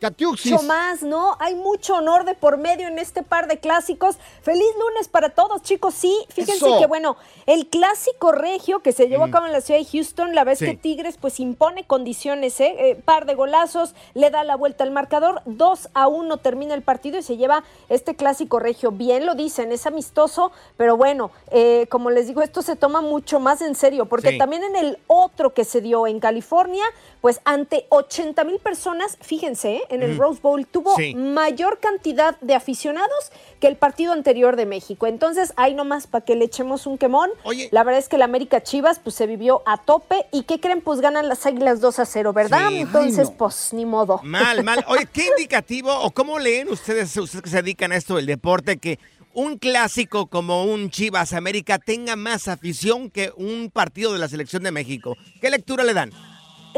Catiuxis. 0.00 0.52
Mucho 0.52 0.64
más, 0.64 1.02
¿no? 1.02 1.36
Hay 1.40 1.54
mucho 1.54 1.94
honor 1.94 2.24
de 2.24 2.34
por 2.34 2.58
medio 2.58 2.88
en 2.88 2.98
este 2.98 3.22
par 3.22 3.48
de 3.48 3.58
clásicos. 3.58 4.16
Feliz 4.42 4.66
lunes 4.78 5.08
para 5.08 5.30
todos, 5.30 5.62
chicos. 5.62 5.94
Sí, 5.94 6.14
fíjense 6.28 6.66
Eso. 6.66 6.78
que, 6.78 6.86
bueno, 6.86 7.16
el 7.46 7.68
clásico 7.68 8.30
regio 8.32 8.80
que 8.80 8.92
se 8.92 9.08
llevó 9.08 9.24
a 9.24 9.30
cabo 9.30 9.46
en 9.46 9.52
la 9.52 9.60
ciudad 9.62 9.80
de 9.80 9.86
Houston, 9.86 10.34
la 10.34 10.44
vez 10.44 10.58
Sí. 10.58 10.66
que 10.66 10.74
Tigres, 10.76 11.16
pues 11.18 11.40
impone 11.40 11.84
condiciones, 11.86 12.60
¿eh? 12.60 12.74
Eh, 12.78 12.94
Par 13.04 13.24
de 13.24 13.34
golazos, 13.34 13.94
le 14.14 14.30
da 14.30 14.44
la 14.44 14.56
vuelta 14.56 14.84
al 14.84 14.90
marcador. 14.90 15.40
2 15.46 15.88
a 15.94 16.06
1 16.08 16.36
termina 16.38 16.74
el 16.74 16.82
partido 16.82 17.18
y 17.18 17.22
se 17.22 17.36
lleva 17.36 17.64
este 17.88 18.14
clásico 18.14 18.58
regio. 18.58 18.90
Bien 18.90 19.24
lo 19.24 19.34
dicen, 19.34 19.72
es 19.72 19.86
amistoso, 19.86 20.52
pero 20.76 20.96
bueno, 20.96 21.30
eh, 21.50 21.86
como 21.90 22.10
les 22.10 22.26
digo, 22.26 22.42
esto 22.42 22.60
se 22.62 22.76
toma 22.76 23.00
mucho 23.00 23.40
más 23.40 23.62
en 23.62 23.74
serio, 23.74 24.06
porque 24.06 24.30
Sí. 24.32 24.38
también 24.38 24.64
en 24.64 24.76
el 24.76 24.98
otro 25.06 25.54
que 25.54 25.64
se 25.64 25.80
dio 25.80 26.06
en 26.06 26.20
California, 26.20 26.84
pues 27.20 27.40
ante 27.44 27.86
80 27.88 28.44
mil 28.44 28.58
personas, 28.58 29.16
fíjense, 29.22 29.76
¿eh? 29.76 29.82
En 29.90 30.02
el 30.02 30.14
Mm. 30.14 30.18
Rose 30.20 30.40
Bowl 30.42 30.66
tuvo 30.66 30.96
Sí. 30.96 31.14
mayor 31.14 31.78
cantidad 31.80 32.38
de 32.40 32.54
aficionados 32.54 33.32
que 33.60 33.66
el 33.66 33.76
partido 33.76 34.12
anterior 34.12 34.56
de 34.56 34.66
México. 34.66 35.06
Entonces, 35.06 35.52
ahí 35.56 35.74
nomás 35.74 36.06
para 36.06 36.24
que 36.24 36.36
le 36.36 36.44
echemos 36.44 36.86
un 36.86 36.98
quemón. 36.98 37.30
La 37.70 37.84
verdad 37.84 37.98
es 38.00 38.08
que 38.08 38.18
la 38.18 38.24
América 38.24 38.62
Chivas 38.62 38.98
pues 38.98 39.14
se 39.16 39.26
vivió 39.26 39.62
a 39.66 39.78
tope 39.78 40.26
y 40.32 40.42
¿qué 40.44 40.60
creen? 40.60 40.80
Pues 40.80 41.00
ganan 41.00 41.28
las 41.28 41.46
Águilas 41.46 41.80
2 41.80 41.98
a 41.98 42.04
0, 42.06 42.32
¿verdad? 42.32 42.68
Sí. 42.68 42.78
Entonces, 42.78 43.30
no. 43.30 43.36
pues 43.36 43.72
ni 43.72 43.84
modo. 43.86 44.20
Mal, 44.22 44.62
mal. 44.64 44.84
Oye, 44.88 45.06
¿qué 45.12 45.26
indicativo 45.36 45.92
o 45.94 46.10
cómo 46.10 46.38
leen 46.38 46.68
ustedes, 46.70 47.16
ustedes 47.16 47.42
que 47.42 47.50
se 47.50 47.62
dedican 47.62 47.92
a 47.92 47.96
esto 47.96 48.16
del 48.16 48.26
deporte, 48.26 48.78
que 48.78 48.98
un 49.32 49.58
clásico 49.58 50.26
como 50.28 50.64
un 50.64 50.90
Chivas 50.90 51.32
América 51.32 51.78
tenga 51.78 52.14
más 52.14 52.46
afición 52.48 53.10
que 53.10 53.32
un 53.36 53.70
partido 53.72 54.12
de 54.12 54.18
la 54.20 54.28
selección 54.28 54.62
de 54.62 54.70
México? 54.70 55.16
¿Qué 55.40 55.50
lectura 55.50 55.82
le 55.84 55.92
dan? 55.94 56.12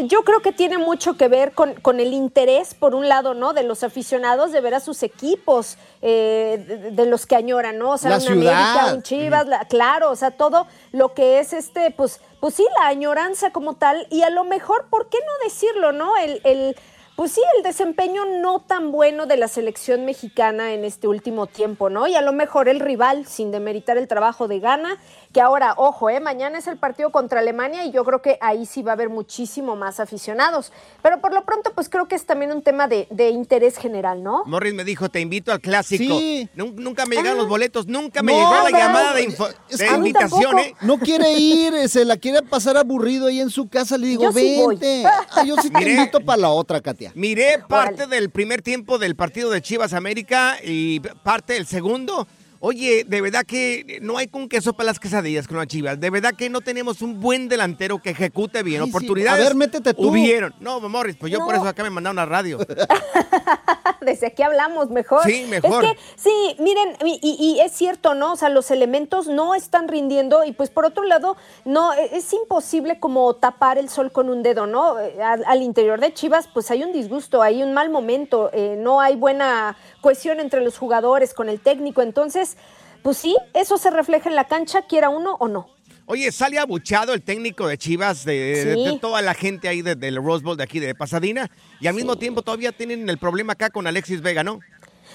Yo 0.04 0.22
creo 0.24 0.40
que 0.40 0.52
tiene 0.52 0.76
mucho 0.76 1.16
que 1.16 1.26
ver 1.28 1.52
con, 1.52 1.72
con 1.80 2.00
el 2.00 2.12
interés, 2.12 2.74
por 2.74 2.94
un 2.94 3.08
lado, 3.08 3.32
¿no? 3.32 3.54
De 3.54 3.62
los 3.62 3.82
aficionados 3.82 4.52
de 4.52 4.60
ver 4.60 4.74
a 4.74 4.80
sus 4.80 5.02
equipos, 5.02 5.78
eh, 6.02 6.62
de, 6.68 6.90
de 6.90 7.06
los 7.06 7.24
que 7.24 7.34
añoran, 7.34 7.78
¿no? 7.78 7.92
O 7.92 7.98
sea, 7.98 8.10
La 8.10 8.16
un 8.16 8.22
ciudad. 8.22 8.70
América, 8.72 8.94
un 8.94 9.02
Chivas, 9.02 9.46
la- 9.46 9.64
claro, 9.64 10.10
o 10.10 10.16
sea, 10.16 10.32
todo 10.32 10.66
lo 10.92 11.14
que 11.14 11.38
es 11.38 11.54
este, 11.54 11.90
pues, 11.92 12.20
pues 12.40 12.54
sí, 12.54 12.66
la 12.78 12.88
añoranza 12.88 13.50
como 13.52 13.74
tal, 13.74 14.06
y 14.10 14.20
a 14.22 14.28
lo 14.30 14.44
mejor, 14.44 14.86
¿por 14.90 15.08
qué 15.08 15.16
no 15.18 15.44
decirlo, 15.44 15.92
no? 15.92 16.14
El, 16.18 16.42
el, 16.44 16.76
pues 17.16 17.32
sí, 17.32 17.40
el 17.56 17.62
desempeño 17.62 18.26
no 18.26 18.60
tan 18.60 18.92
bueno 18.92 19.24
de 19.24 19.38
la 19.38 19.48
selección 19.48 20.04
mexicana 20.04 20.74
en 20.74 20.84
este 20.84 21.08
último 21.08 21.46
tiempo, 21.46 21.88
¿no? 21.88 22.06
Y 22.06 22.14
a 22.14 22.20
lo 22.20 22.34
mejor 22.34 22.68
el 22.68 22.78
rival, 22.80 23.24
sin 23.26 23.50
demeritar 23.50 23.96
el 23.96 24.06
trabajo 24.06 24.46
de 24.48 24.60
Gana, 24.60 24.98
que 25.36 25.42
ahora, 25.42 25.74
ojo, 25.76 26.08
¿eh? 26.08 26.18
mañana 26.18 26.56
es 26.56 26.66
el 26.66 26.78
partido 26.78 27.10
contra 27.10 27.40
Alemania 27.40 27.84
y 27.84 27.90
yo 27.92 28.04
creo 28.06 28.22
que 28.22 28.38
ahí 28.40 28.64
sí 28.64 28.82
va 28.82 28.92
a 28.92 28.94
haber 28.94 29.10
muchísimo 29.10 29.76
más 29.76 30.00
aficionados. 30.00 30.72
Pero 31.02 31.20
por 31.20 31.34
lo 31.34 31.44
pronto, 31.44 31.72
pues 31.74 31.90
creo 31.90 32.08
que 32.08 32.14
es 32.14 32.24
también 32.24 32.52
un 32.52 32.62
tema 32.62 32.88
de, 32.88 33.06
de 33.10 33.28
interés 33.28 33.76
general, 33.76 34.22
¿no? 34.22 34.44
Morris 34.46 34.72
me 34.72 34.82
dijo, 34.82 35.10
te 35.10 35.20
invito 35.20 35.52
al 35.52 35.60
clásico. 35.60 36.04
Sí. 36.18 36.48
Nun- 36.56 36.74
Nunca 36.76 37.04
me 37.04 37.16
llegaron 37.16 37.36
Ah. 37.38 37.42
los 37.42 37.48
boletos, 37.50 37.86
nunca 37.86 38.22
me 38.22 38.32
No, 38.32 38.38
llegó 38.38 38.70
la 38.70 38.78
llamada 38.78 39.12
de, 39.12 39.24
info- 39.24 39.50
Es 39.68 39.76
de 39.76 39.86
que- 39.88 39.94
invitación, 39.94 40.58
¿eh? 40.58 40.74
No 40.80 40.96
quiere 40.98 41.30
ir, 41.34 41.74
eh, 41.74 41.88
se 41.88 42.06
la 42.06 42.16
quiere 42.16 42.40
pasar 42.40 42.78
aburrido 42.78 43.26
ahí 43.26 43.40
en 43.40 43.50
su 43.50 43.68
casa. 43.68 43.98
Le 43.98 44.06
digo, 44.06 44.22
Yo 44.22 44.32
sí 44.32 44.56
voy. 44.62 44.76
vente. 44.76 45.04
Ah, 45.04 45.44
yo 45.44 45.56
sí 45.60 45.68
te 45.68 45.78
Miré. 45.80 45.90
invito 45.96 46.18
para 46.22 46.38
la 46.40 46.48
otra, 46.48 46.80
Katia. 46.80 47.12
Miré 47.14 47.58
parte 47.68 48.06
del 48.06 48.30
primer 48.30 48.62
tiempo 48.62 48.96
del 48.96 49.14
partido 49.16 49.50
de 49.50 49.60
Chivas 49.60 49.92
América 49.92 50.56
y 50.64 51.00
parte 51.00 51.52
del 51.52 51.66
segundo. 51.66 52.26
Oye, 52.68 53.04
de 53.06 53.20
verdad 53.20 53.46
que 53.46 54.00
no 54.02 54.18
hay 54.18 54.26
con 54.26 54.49
queso 54.49 54.73
para 54.73 54.88
las 54.88 54.99
quesadillas 54.99 55.46
con 55.46 55.56
las 55.56 55.68
Chivas. 55.68 56.00
De 56.00 56.11
verdad 56.11 56.35
que 56.37 56.50
no 56.50 56.62
tenemos 56.62 57.00
un 57.00 57.20
buen 57.20 57.49
delantero 57.49 58.02
que 58.02 58.11
ejecute 58.11 58.64
bien. 58.64 58.82
Ay, 58.82 58.88
sí. 58.88 58.90
Oportunidades. 58.90 59.40
A 59.40 59.49
ver, 59.49 59.54
métete 59.54 59.94
tú. 59.94 60.08
Hubieron. 60.08 60.52
No, 60.58 60.80
Morris, 60.80 61.14
pues 61.14 61.30
yo 61.30 61.38
por 61.38 61.54
eso 61.54 61.62
acá 61.62 61.85
me 61.85 61.90
mandaron 61.90 62.18
a 62.18 62.26
radio. 62.26 62.58
Desde 64.00 64.28
aquí 64.28 64.42
hablamos 64.42 64.90
mejor. 64.90 65.24
Sí, 65.24 65.46
mejor. 65.48 65.84
Es 65.84 65.90
que, 65.90 65.98
sí, 66.16 66.56
miren, 66.58 66.96
y, 67.04 67.58
es 67.62 67.72
cierto, 67.72 68.14
¿no? 68.14 68.32
O 68.32 68.36
sea, 68.36 68.48
los 68.48 68.70
elementos 68.70 69.26
no 69.28 69.54
están 69.54 69.88
rindiendo 69.88 70.44
y 70.44 70.52
pues 70.52 70.70
por 70.70 70.84
otro 70.84 71.04
lado, 71.04 71.36
no, 71.64 71.92
e- 71.94 72.16
es 72.16 72.32
imposible 72.32 72.98
como 73.00 73.34
tapar 73.34 73.78
el 73.78 73.88
sol 73.88 74.12
con 74.12 74.28
un 74.28 74.42
dedo, 74.42 74.66
¿no? 74.66 74.98
Eh, 74.98 75.22
Al, 75.22 75.44
al 75.46 75.62
interior 75.62 76.00
de 76.00 76.12
Chivas, 76.12 76.48
pues 76.52 76.70
hay 76.70 76.82
un 76.82 76.92
disgusto, 76.92 77.42
hay 77.42 77.62
un 77.62 77.72
mal 77.72 77.90
momento, 77.90 78.50
eh, 78.52 78.76
no 78.78 79.00
hay 79.00 79.16
buena 79.16 79.76
cohesión 80.00 80.40
entre 80.40 80.60
los 80.60 80.78
jugadores 80.78 81.34
con 81.34 81.48
el 81.48 81.60
técnico. 81.60 82.02
Entonces, 82.02 82.56
pues 83.02 83.16
sí, 83.18 83.36
eso 83.54 83.78
se 83.78 83.90
refleja 83.90 84.28
en 84.28 84.34
la 84.36 84.44
cancha, 84.44 84.82
quiera 84.82 85.08
uno 85.08 85.36
o 85.38 85.48
no. 85.48 85.75
Oye, 86.08 86.30
sale 86.30 86.58
abuchado 86.58 87.14
el 87.14 87.22
técnico 87.22 87.66
de 87.66 87.76
Chivas, 87.78 88.25
de, 88.25 88.32
de- 88.34 88.75
Sí. 88.75 88.84
de 88.92 88.98
toda 89.00 89.20
la 89.22 89.34
gente 89.34 89.66
ahí 89.66 89.82
de- 89.82 89.96
del 89.96 90.16
Rose 90.16 90.44
Bowl 90.44 90.56
de 90.56 90.62
aquí 90.62 90.78
de 90.78 90.94
Pasadena, 90.94 91.50
y 91.80 91.88
al 91.88 91.94
mismo 91.94 92.16
tiempo 92.16 92.42
todavía 92.42 92.70
tienen 92.70 93.08
el 93.08 93.18
problema 93.18 93.54
acá 93.54 93.70
con 93.70 93.88
Alexis 93.88 94.20
Vega, 94.22 94.44
¿no? 94.44 94.60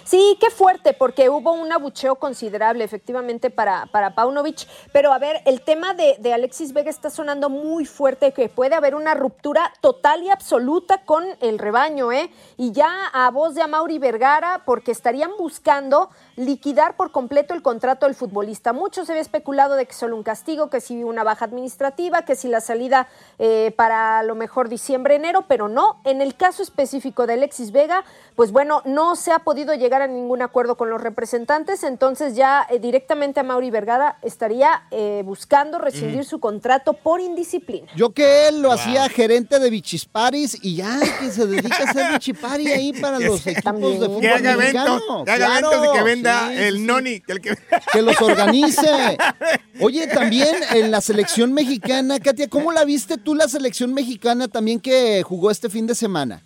Sí, 0.03 0.37
qué 0.39 0.49
fuerte, 0.49 0.93
porque 0.93 1.29
hubo 1.29 1.53
un 1.53 1.71
abucheo 1.71 2.15
considerable, 2.15 2.83
efectivamente, 2.83 3.49
para, 3.49 3.85
para 3.87 4.15
Paunovic. 4.15 4.67
Pero 4.91 5.13
a 5.13 5.19
ver, 5.19 5.41
el 5.45 5.61
tema 5.61 5.93
de, 5.93 6.33
Alexis 6.33 6.73
Vega 6.73 6.89
está 6.89 7.09
sonando 7.09 7.49
muy 7.49 7.85
fuerte, 7.85 8.31
que 8.31 8.49
puede 8.49 8.75
haber 8.75 8.95
una 8.95 9.13
ruptura 9.13 9.71
total 9.79 10.23
y 10.23 10.29
absoluta 10.29 11.05
con 11.05 11.23
el 11.39 11.59
rebaño, 11.59 12.11
¿eh? 12.11 12.31
Y 12.57 12.71
ya 12.71 13.07
a 13.13 13.29
voz 13.29 13.53
de 13.53 13.61
Amauri 13.61 13.99
Vergara, 13.99 14.63
porque 14.65 14.91
estarían 14.91 15.31
buscando 15.37 16.09
liquidar 16.35 16.95
por 16.95 17.11
completo 17.11 17.53
el 17.53 17.61
contrato 17.61 18.05
del 18.05 18.15
futbolista. 18.15 18.73
Mucho 18.73 19.05
se 19.05 19.11
había 19.11 19.21
especulado 19.21 19.75
de 19.75 19.85
que 19.85 19.93
solo 19.93 20.15
un 20.15 20.23
castigo, 20.23 20.69
que 20.69 20.81
si 20.81 21.03
una 21.03 21.23
baja 21.23 21.45
administrativa, 21.45 22.23
que 22.23 22.35
si 22.35 22.47
la 22.47 22.61
salida 22.61 23.07
eh, 23.37 23.73
para 23.75 24.19
a 24.19 24.23
lo 24.23 24.35
mejor 24.35 24.69
diciembre, 24.69 25.15
enero, 25.15 25.45
pero 25.47 25.67
no. 25.67 26.01
En 26.05 26.21
el 26.21 26.35
caso 26.35 26.63
específico 26.63 27.27
de 27.27 27.33
Alexis 27.33 27.71
Vega, 27.71 28.03
pues 28.35 28.51
bueno, 28.51 28.81
no 28.85 29.15
se 29.15 29.31
ha 29.31 29.39
podido 29.39 29.73
llegar 29.75 29.90
a 29.99 30.07
ningún 30.07 30.41
acuerdo 30.43 30.77
con 30.77 30.89
los 30.91 31.01
representantes, 31.01 31.83
entonces 31.83 32.35
ya 32.35 32.67
eh, 32.69 32.79
directamente 32.79 33.39
a 33.39 33.43
Mauri 33.43 33.71
Vergara 33.71 34.19
estaría 34.21 34.83
eh, 34.91 35.23
buscando 35.25 35.79
rescindir 35.79 36.21
Mm. 36.21 36.23
su 36.25 36.39
contrato 36.39 36.93
por 36.93 37.19
indisciplina. 37.19 37.87
Yo 37.95 38.11
que 38.13 38.47
él 38.47 38.61
lo 38.61 38.71
hacía 38.71 39.09
gerente 39.09 39.57
de 39.59 39.69
Bichisparis 39.71 40.57
y 40.63 40.75
ya 40.75 40.99
que 41.19 41.31
se 41.31 41.47
dedica 41.47 41.77
a 41.77 41.89
hacer 41.89 42.11
Bichipari 42.13 42.67
ahí 42.71 42.93
para 42.93 43.19
los 43.19 43.45
equipos 43.47 43.99
de 43.99 44.05
fútbol 44.05 44.21
Que 44.21 44.29
haga 44.29 44.55
mexicano. 44.57 44.95
eventos, 44.97 45.25
que 45.25 45.31
haga 45.31 45.45
eventos 45.59 45.85
y 45.87 45.97
que 45.97 46.03
venda 46.03 46.47
sí, 46.49 46.53
el 46.57 46.75
sí, 46.75 46.81
noni. 46.83 47.19
que 47.21 47.31
el 47.31 47.41
que- 47.41 47.57
Que 47.91 48.01
los 48.01 48.21
organice. 48.21 49.17
Oye, 49.81 50.05
también 50.07 50.55
en 50.73 50.91
la 50.91 51.01
selección 51.01 51.53
mexicana, 51.53 52.19
Katia, 52.19 52.47
¿cómo 52.49 52.71
la 52.71 52.85
viste 52.85 53.17
tú 53.17 53.33
la 53.35 53.47
selección 53.47 53.93
mexicana 53.93 54.47
también 54.47 54.79
que 54.79 55.23
jugó 55.23 55.49
este 55.49 55.69
fin 55.69 55.87
de 55.87 55.95
semana? 55.95 56.43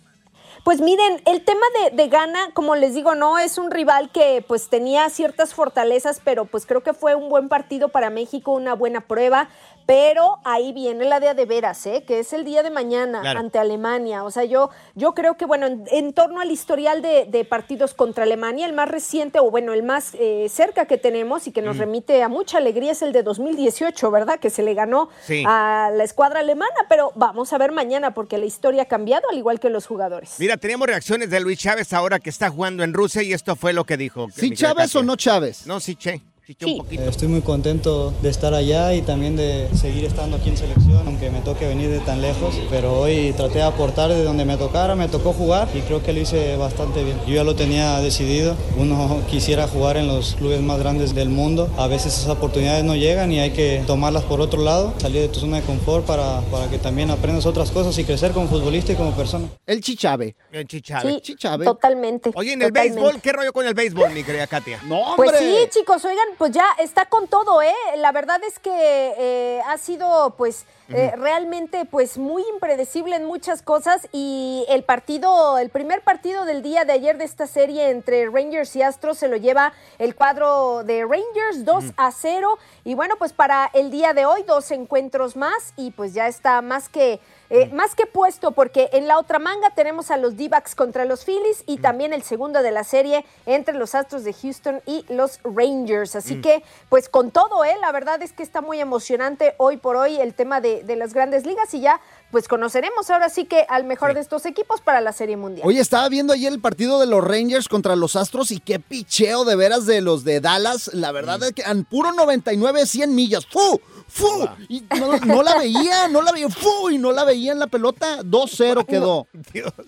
Pues 0.66 0.80
miren, 0.80 1.22
el 1.26 1.44
tema 1.44 1.64
de, 1.80 1.96
de 1.96 2.08
Ghana, 2.08 2.50
como 2.52 2.74
les 2.74 2.92
digo, 2.92 3.14
no 3.14 3.38
es 3.38 3.56
un 3.56 3.70
rival 3.70 4.10
que 4.10 4.44
pues 4.48 4.68
tenía 4.68 5.08
ciertas 5.10 5.54
fortalezas, 5.54 6.20
pero 6.24 6.44
pues 6.44 6.66
creo 6.66 6.82
que 6.82 6.92
fue 6.92 7.14
un 7.14 7.28
buen 7.28 7.48
partido 7.48 7.88
para 7.88 8.10
México, 8.10 8.50
una 8.50 8.74
buena 8.74 9.02
prueba. 9.02 9.48
Pero 9.86 10.38
ahí 10.44 10.72
viene 10.72 11.04
la 11.04 11.20
de 11.20 11.32
de 11.34 11.44
veras, 11.46 11.86
¿eh? 11.86 12.04
que 12.06 12.18
es 12.20 12.32
el 12.32 12.44
día 12.44 12.62
de 12.62 12.70
mañana 12.70 13.20
Claro. 13.20 13.40
ante 13.40 13.58
Alemania. 13.58 14.24
O 14.24 14.30
sea, 14.30 14.44
yo, 14.44 14.70
yo 14.94 15.14
creo 15.14 15.36
que, 15.36 15.44
bueno, 15.44 15.66
en, 15.66 15.84
en 15.90 16.12
torno 16.12 16.40
al 16.40 16.50
historial 16.50 17.02
de, 17.02 17.24
de 17.26 17.44
partidos 17.44 17.94
contra 17.94 18.24
Alemania, 18.24 18.66
el 18.66 18.72
más 18.72 18.88
reciente, 18.88 19.38
o 19.38 19.50
bueno, 19.50 19.72
el 19.72 19.82
más 19.82 20.14
eh, 20.14 20.46
cerca 20.50 20.86
que 20.86 20.98
tenemos 20.98 21.46
y 21.46 21.52
que 21.52 21.62
nos 21.62 21.76
Mm. 21.76 21.80
remite 21.80 22.22
a 22.22 22.28
mucha 22.28 22.58
alegría 22.58 22.92
es 22.92 23.02
el 23.02 23.12
de 23.12 23.22
2018, 23.22 24.10
¿verdad? 24.10 24.38
Que 24.40 24.50
se 24.50 24.62
le 24.62 24.74
ganó 24.74 25.08
Sí. 25.24 25.44
a 25.46 25.90
la 25.94 26.04
escuadra 26.04 26.40
alemana. 26.40 26.74
Pero 26.88 27.12
vamos 27.14 27.52
a 27.52 27.58
ver 27.58 27.70
mañana, 27.72 28.14
porque 28.14 28.38
la 28.38 28.46
historia 28.46 28.82
ha 28.82 28.86
cambiado, 28.86 29.28
al 29.30 29.36
igual 29.38 29.60
que 29.60 29.68
los 29.70 29.86
jugadores. 29.86 30.34
Mira, 30.38 30.56
tenemos 30.56 30.86
reacciones 30.86 31.28
de 31.30 31.38
Luis 31.40 31.58
Chávez 31.58 31.92
ahora 31.92 32.18
que 32.18 32.30
está 32.30 32.50
jugando 32.50 32.82
en 32.82 32.94
Rusia 32.94 33.22
y 33.22 33.32
esto 33.32 33.54
fue 33.56 33.72
lo 33.72 33.84
que 33.84 33.96
dijo. 33.96 34.28
¿Sí 34.34 34.50
Chávez 34.52 34.94
o 34.96 35.02
no 35.02 35.16
Chávez? 35.16 35.66
No, 35.66 35.80
sí, 35.80 35.94
Che. 35.96 36.22
Sí. 36.46 36.80
Eh, 36.92 37.06
Estoy 37.08 37.26
muy 37.26 37.40
contento 37.40 38.12
de 38.22 38.28
estar 38.28 38.54
allá 38.54 38.94
y 38.94 39.02
también 39.02 39.34
de 39.36 39.68
seguir 39.74 40.04
estando 40.04 40.36
aquí 40.36 40.48
en 40.50 40.56
selección, 40.56 41.02
aunque 41.06 41.28
me 41.30 41.40
toque 41.40 41.66
venir 41.66 41.90
de 41.90 41.98
tan 41.98 42.22
lejos. 42.22 42.54
Pero 42.70 43.00
hoy 43.00 43.32
traté 43.36 43.54
de 43.58 43.62
aportar 43.64 44.10
de 44.10 44.22
donde 44.22 44.44
me 44.44 44.56
tocara, 44.56 44.94
me 44.94 45.08
tocó 45.08 45.32
jugar 45.32 45.68
y 45.74 45.80
creo 45.80 46.02
que 46.04 46.12
lo 46.12 46.20
hice 46.20 46.56
bastante 46.56 47.02
bien. 47.02 47.18
Yo 47.26 47.34
ya 47.34 47.42
lo 47.44 47.56
tenía 47.56 47.98
decidido. 48.00 48.54
Uno 48.76 49.20
quisiera 49.28 49.66
jugar 49.66 49.96
en 49.96 50.06
los 50.06 50.36
clubes 50.36 50.60
más 50.60 50.78
grandes 50.78 51.14
del 51.16 51.30
mundo. 51.30 51.68
A 51.78 51.88
veces 51.88 52.16
esas 52.16 52.28
oportunidades 52.30 52.84
no 52.84 52.94
llegan 52.94 53.32
y 53.32 53.40
hay 53.40 53.50
que 53.50 53.82
tomarlas 53.86 54.22
por 54.22 54.40
otro 54.40 54.62
lado, 54.62 54.94
salir 54.98 55.22
de 55.22 55.28
tu 55.28 55.40
zona 55.40 55.56
de 55.56 55.62
confort 55.64 56.06
para, 56.06 56.42
para 56.52 56.68
que 56.70 56.78
también 56.78 57.10
aprendas 57.10 57.44
otras 57.46 57.72
cosas 57.72 57.98
y 57.98 58.04
crecer 58.04 58.30
como 58.30 58.46
futbolista 58.46 58.92
y 58.92 58.96
como 58.96 59.10
persona. 59.16 59.48
El 59.66 59.80
Chichave. 59.80 60.36
El 60.52 60.66
Chichave. 60.68 61.10
Sí, 61.14 61.20
Chichave. 61.22 61.64
totalmente. 61.64 62.30
Oye, 62.34 62.52
en 62.52 62.62
el 62.62 62.68
totalmente. 62.68 63.00
béisbol, 63.00 63.20
¿qué 63.20 63.32
rollo 63.32 63.52
con 63.52 63.66
el 63.66 63.74
béisbol, 63.74 64.10
mi 64.12 64.22
querida 64.22 64.46
Katia? 64.46 64.80
No, 64.86 65.14
Pues 65.16 65.32
sí, 65.38 65.56
chicos, 65.70 66.04
oigan, 66.04 66.26
pues 66.38 66.52
ya 66.52 66.64
está 66.78 67.06
con 67.06 67.28
todo, 67.28 67.62
¿eh? 67.62 67.74
La 67.96 68.12
verdad 68.12 68.40
es 68.44 68.58
que 68.58 68.70
eh, 68.72 69.62
ha 69.66 69.78
sido, 69.78 70.34
pues, 70.36 70.64
eh, 70.88 71.12
realmente, 71.16 71.84
pues, 71.84 72.16
muy 72.18 72.44
impredecible 72.52 73.16
en 73.16 73.24
muchas 73.24 73.62
cosas 73.62 74.08
y 74.12 74.64
el 74.68 74.84
partido, 74.84 75.58
el 75.58 75.70
primer 75.70 76.02
partido 76.02 76.44
del 76.44 76.62
día 76.62 76.84
de 76.84 76.92
ayer 76.92 77.18
de 77.18 77.24
esta 77.24 77.46
serie 77.46 77.90
entre 77.90 78.28
Rangers 78.30 78.74
y 78.76 78.82
Astros 78.82 79.18
se 79.18 79.28
lo 79.28 79.36
lleva 79.36 79.72
el 79.98 80.14
cuadro 80.14 80.84
de 80.84 81.02
Rangers 81.02 81.64
2 81.64 81.84
a 81.96 82.10
0 82.12 82.58
y 82.84 82.94
bueno, 82.94 83.16
pues 83.18 83.32
para 83.32 83.70
el 83.72 83.90
día 83.90 84.12
de 84.14 84.26
hoy 84.26 84.42
dos 84.44 84.70
encuentros 84.70 85.36
más 85.36 85.72
y 85.76 85.90
pues 85.90 86.14
ya 86.14 86.28
está 86.28 86.62
más 86.62 86.88
que 86.88 87.20
eh, 87.48 87.70
más 87.72 87.94
que 87.94 88.06
puesto, 88.06 88.50
porque 88.50 88.88
en 88.92 89.06
la 89.06 89.18
otra 89.18 89.38
manga 89.38 89.70
tenemos 89.70 90.10
a 90.10 90.16
los 90.16 90.36
D-backs 90.36 90.74
contra 90.74 91.04
los 91.04 91.24
Phillies 91.24 91.62
y 91.66 91.78
también 91.78 92.12
el 92.12 92.22
segundo 92.24 92.60
de 92.60 92.72
la 92.72 92.82
serie 92.82 93.24
entre 93.46 93.74
los 93.74 93.94
Astros 93.94 94.24
de 94.24 94.32
Houston 94.32 94.82
y 94.84 95.04
los 95.08 95.38
Rangers. 95.44 96.16
Así 96.16 96.36
Mm. 96.36 96.42
que, 96.42 96.64
pues 96.88 97.08
con 97.08 97.30
todo, 97.30 97.64
¿eh? 97.64 97.76
la 97.80 97.92
verdad 97.92 98.20
es 98.20 98.32
que 98.32 98.42
está 98.42 98.62
muy 98.62 98.80
emocionante 98.80 99.54
hoy 99.58 99.76
por 99.76 99.94
hoy 99.94 100.16
el 100.20 100.34
tema 100.34 100.60
de, 100.60 100.75
de 100.84 100.96
las 100.96 101.14
grandes 101.14 101.46
ligas 101.46 101.72
y 101.74 101.80
ya, 101.80 102.00
pues 102.30 102.48
conoceremos 102.48 103.10
ahora 103.10 103.28
sí 103.28 103.44
que 103.44 103.66
al 103.68 103.84
mejor 103.84 104.14
de 104.14 104.20
estos 104.20 104.46
equipos 104.46 104.80
para 104.80 105.00
la 105.00 105.12
Serie 105.12 105.36
Mundial. 105.36 105.66
Oye, 105.66 105.80
estaba 105.80 106.08
viendo 106.08 106.32
ayer 106.32 106.52
el 106.52 106.60
partido 106.60 107.00
de 107.00 107.06
los 107.06 107.22
Rangers 107.22 107.68
contra 107.68 107.96
los 107.96 108.16
Astros 108.16 108.50
y 108.50 108.60
qué 108.60 108.80
picheo 108.80 109.44
de 109.44 109.56
veras 109.56 109.86
de 109.86 110.00
los 110.00 110.24
de 110.24 110.40
Dallas. 110.40 110.90
La 110.94 111.12
verdad 111.12 111.42
es 111.42 111.52
que 111.52 111.62
en 111.62 111.84
puro 111.84 112.12
99, 112.12 112.86
100 112.86 113.14
millas. 113.14 113.46
¡Fu! 113.46 113.80
¡Fu! 114.08 114.48
Y 114.68 114.84
no, 114.98 115.18
no 115.18 115.42
la 115.42 115.58
veía, 115.58 116.08
no 116.08 116.22
la 116.22 116.32
veía. 116.32 116.48
¡Fu! 116.48 116.90
Y 116.90 116.98
no 116.98 117.12
la 117.12 117.24
veía 117.24 117.52
en 117.52 117.58
la 117.58 117.66
pelota. 117.66 118.22
2-0 118.22 118.86
quedó. 118.86 119.26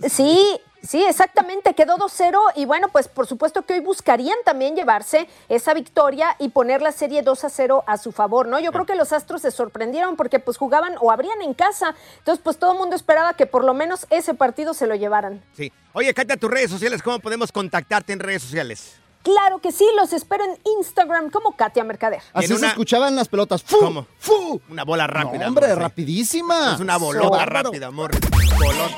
Sí, 0.09 0.39
Sí, 0.83 1.03
exactamente, 1.05 1.75
quedó 1.75 1.97
2-0 1.97 2.39
y 2.55 2.65
bueno, 2.65 2.89
pues 2.89 3.09
por 3.09 3.27
supuesto 3.27 3.63
que 3.63 3.75
hoy 3.75 3.81
buscarían 3.81 4.37
también 4.45 4.77
llevarse 4.77 5.29
esa 5.49 5.75
victoria 5.75 6.37
y 6.39 6.51
poner 6.51 6.83
la 6.83 6.93
serie 6.93 7.25
2-0 7.25 7.83
a 7.87 7.97
su 7.99 8.13
favor, 8.13 8.47
¿no? 8.47 8.61
Yo 8.61 8.71
creo 8.73 8.87
que 8.87 8.95
los 8.95 9.13
Astros 9.13 9.43
se 9.43 9.51
sorprendieron 9.51 10.17
porque 10.17 10.39
pues 10.39 10.57
jugaban 10.57 10.95
o 11.01 11.11
abrían 11.11 11.43
en 11.43 11.53
casa, 11.55 11.95
entonces 12.19 12.41
pues 12.45 12.59
todo 12.59 12.73
el 12.73 12.79
mundo 12.79 12.95
esperaba 12.97 13.35
que 13.35 13.47
por 13.47 13.65
lo 13.65 13.75
menos 13.75 14.07
ese 14.11 14.35
partido 14.35 14.73
se 14.73 14.87
lo 14.87 14.95
llevaran. 14.95 15.45
Sí. 15.57 15.73
Oye, 15.95 16.15
Katia, 16.15 16.37
tus 16.37 16.51
redes 16.51 16.71
sociales, 16.71 17.03
¿cómo 17.03 17.19
podemos 17.19 17.51
contactarte 17.51 18.13
en 18.13 18.21
redes 18.21 18.43
sociales? 18.43 18.95
Claro 19.25 19.59
que 19.59 19.73
sí, 19.73 19.85
los 19.97 20.13
espero 20.13 20.45
en 20.45 20.57
Instagram 20.79 21.29
como 21.31 21.57
Katia 21.57 21.83
Mercader. 21.83 22.23
Así 22.33 22.45
En 22.45 22.49
se 22.51 22.55
una- 22.55 22.69
escuchaban 22.69 23.17
las 23.17 23.27
pelotas. 23.29 23.63
¡Fu! 23.65 23.79
¿Cómo? 23.81 24.07
¡Fu! 24.21 24.61
Una 24.71 24.85
bola 24.85 25.09
rápida. 25.09 25.43
No, 25.43 25.49
hombre, 25.49 25.67
amor, 25.67 25.79
rapidísima. 25.83 26.75
Es 26.75 26.81
una 26.81 26.97
bolota 26.99 27.29
Bárbaro. 27.29 27.65
rápida, 27.71 27.87
amor. 27.89 28.13
Bolota. 28.59 28.97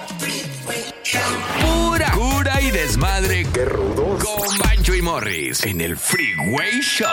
Y 2.70 2.72
desmadre. 2.72 3.46
¡Qué 3.52 3.64
rudos! 3.64 4.22
Con 4.22 4.58
Bancho 4.58 4.94
y 4.94 5.02
Morris 5.02 5.64
en 5.64 5.80
el 5.80 5.96
Freeway 5.96 6.80
Show. 6.80 7.08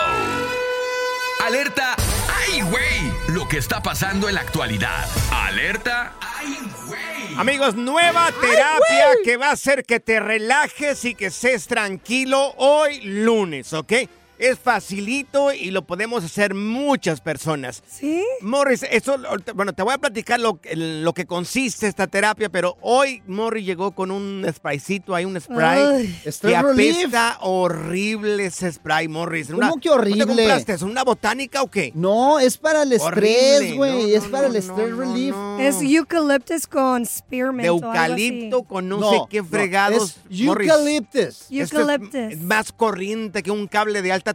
Alerta. 1.43 1.95
¡Ay, 2.27 2.61
güey! 2.61 3.11
Lo 3.29 3.47
que 3.47 3.57
está 3.57 3.81
pasando 3.81 4.29
en 4.29 4.35
la 4.35 4.41
actualidad. 4.41 5.07
Alerta. 5.31 6.13
¡Ay, 6.21 6.59
güey! 6.85 7.35
Amigos, 7.37 7.75
nueva 7.75 8.31
terapia 8.39 9.07
que 9.23 9.37
va 9.37 9.49
a 9.49 9.53
hacer 9.53 9.83
que 9.83 9.99
te 9.99 10.19
relajes 10.19 11.03
y 11.05 11.15
que 11.15 11.27
estés 11.27 11.67
tranquilo 11.67 12.53
hoy 12.57 13.01
lunes, 13.01 13.73
¿ok? 13.73 13.93
Es 14.39 14.59
facilito 14.59 15.51
y 15.51 15.71
lo 15.71 15.81
podemos 15.81 16.23
hacer 16.23 16.53
muchas 16.53 17.21
personas. 17.21 17.81
¿Sí? 17.87 18.23
Morris, 18.41 18.83
eso, 18.89 19.15
bueno, 19.55 19.73
te 19.73 19.81
voy 19.81 19.93
a 19.93 19.97
platicar 19.97 20.39
lo, 20.39 20.59
lo 20.75 21.13
que 21.13 21.25
consiste 21.25 21.87
esta 21.87 22.05
terapia, 22.07 22.49
pero 22.49 22.77
hoy 22.81 23.23
Morris 23.27 23.65
llegó 23.65 23.91
con 23.91 24.11
un 24.11 24.45
spraycito, 24.53 25.15
hay 25.15 25.25
un 25.25 25.39
spray 25.41 25.79
Ay. 25.81 26.19
que 26.23 26.61
relief. 26.61 26.97
apesta 26.97 27.37
horrible 27.41 28.45
ese 28.45 28.71
spray, 28.71 29.07
Morris. 29.07 29.47
¿Cómo 29.47 29.57
Una- 29.57 29.81
que 29.81 29.89
horrible? 29.89 30.19
¿No 30.25 30.25
te 30.27 30.35
compraste 30.41 30.73
eso? 30.73 30.85
¿Una 30.85 31.03
botánica 31.03 31.61
o 31.63 31.71
qué? 31.71 31.91
No, 31.95 32.39
es 32.39 32.57
para 32.57 32.83
el 32.83 32.93
Horrible. 32.99 33.55
estrés, 33.55 33.75
güey. 33.75 33.93
No, 34.11 34.17
es 34.17 34.23
no, 34.23 34.29
para 34.29 34.47
el 34.47 34.53
no, 34.53 34.59
estrés 34.59 34.89
no, 34.89 34.97
relief. 34.99 35.35
Es 35.59 35.81
eucalyptus 35.81 36.67
con 36.67 37.05
spearmint. 37.05 37.63
de 37.63 37.69
o 37.71 37.75
algo 37.75 37.89
así. 37.91 37.97
eucalipto 38.27 38.63
con 38.63 38.87
no, 38.87 38.99
No, 38.99 39.11
sé 39.11 39.17
qué 39.29 39.41
no, 39.41 39.47
fregados. 39.47 40.17
es 40.29 40.41
Morris. 40.45 40.69
eucaliptus. 40.69 41.25
Esto 41.25 41.51
es 41.51 41.71
Eucaliptus. 41.73 42.37
más 42.43 42.71
corriente 42.71 43.41
que 43.43 43.51
un 43.51 43.67
cable 43.67 44.01
de 44.01 44.11
alta 44.11 44.26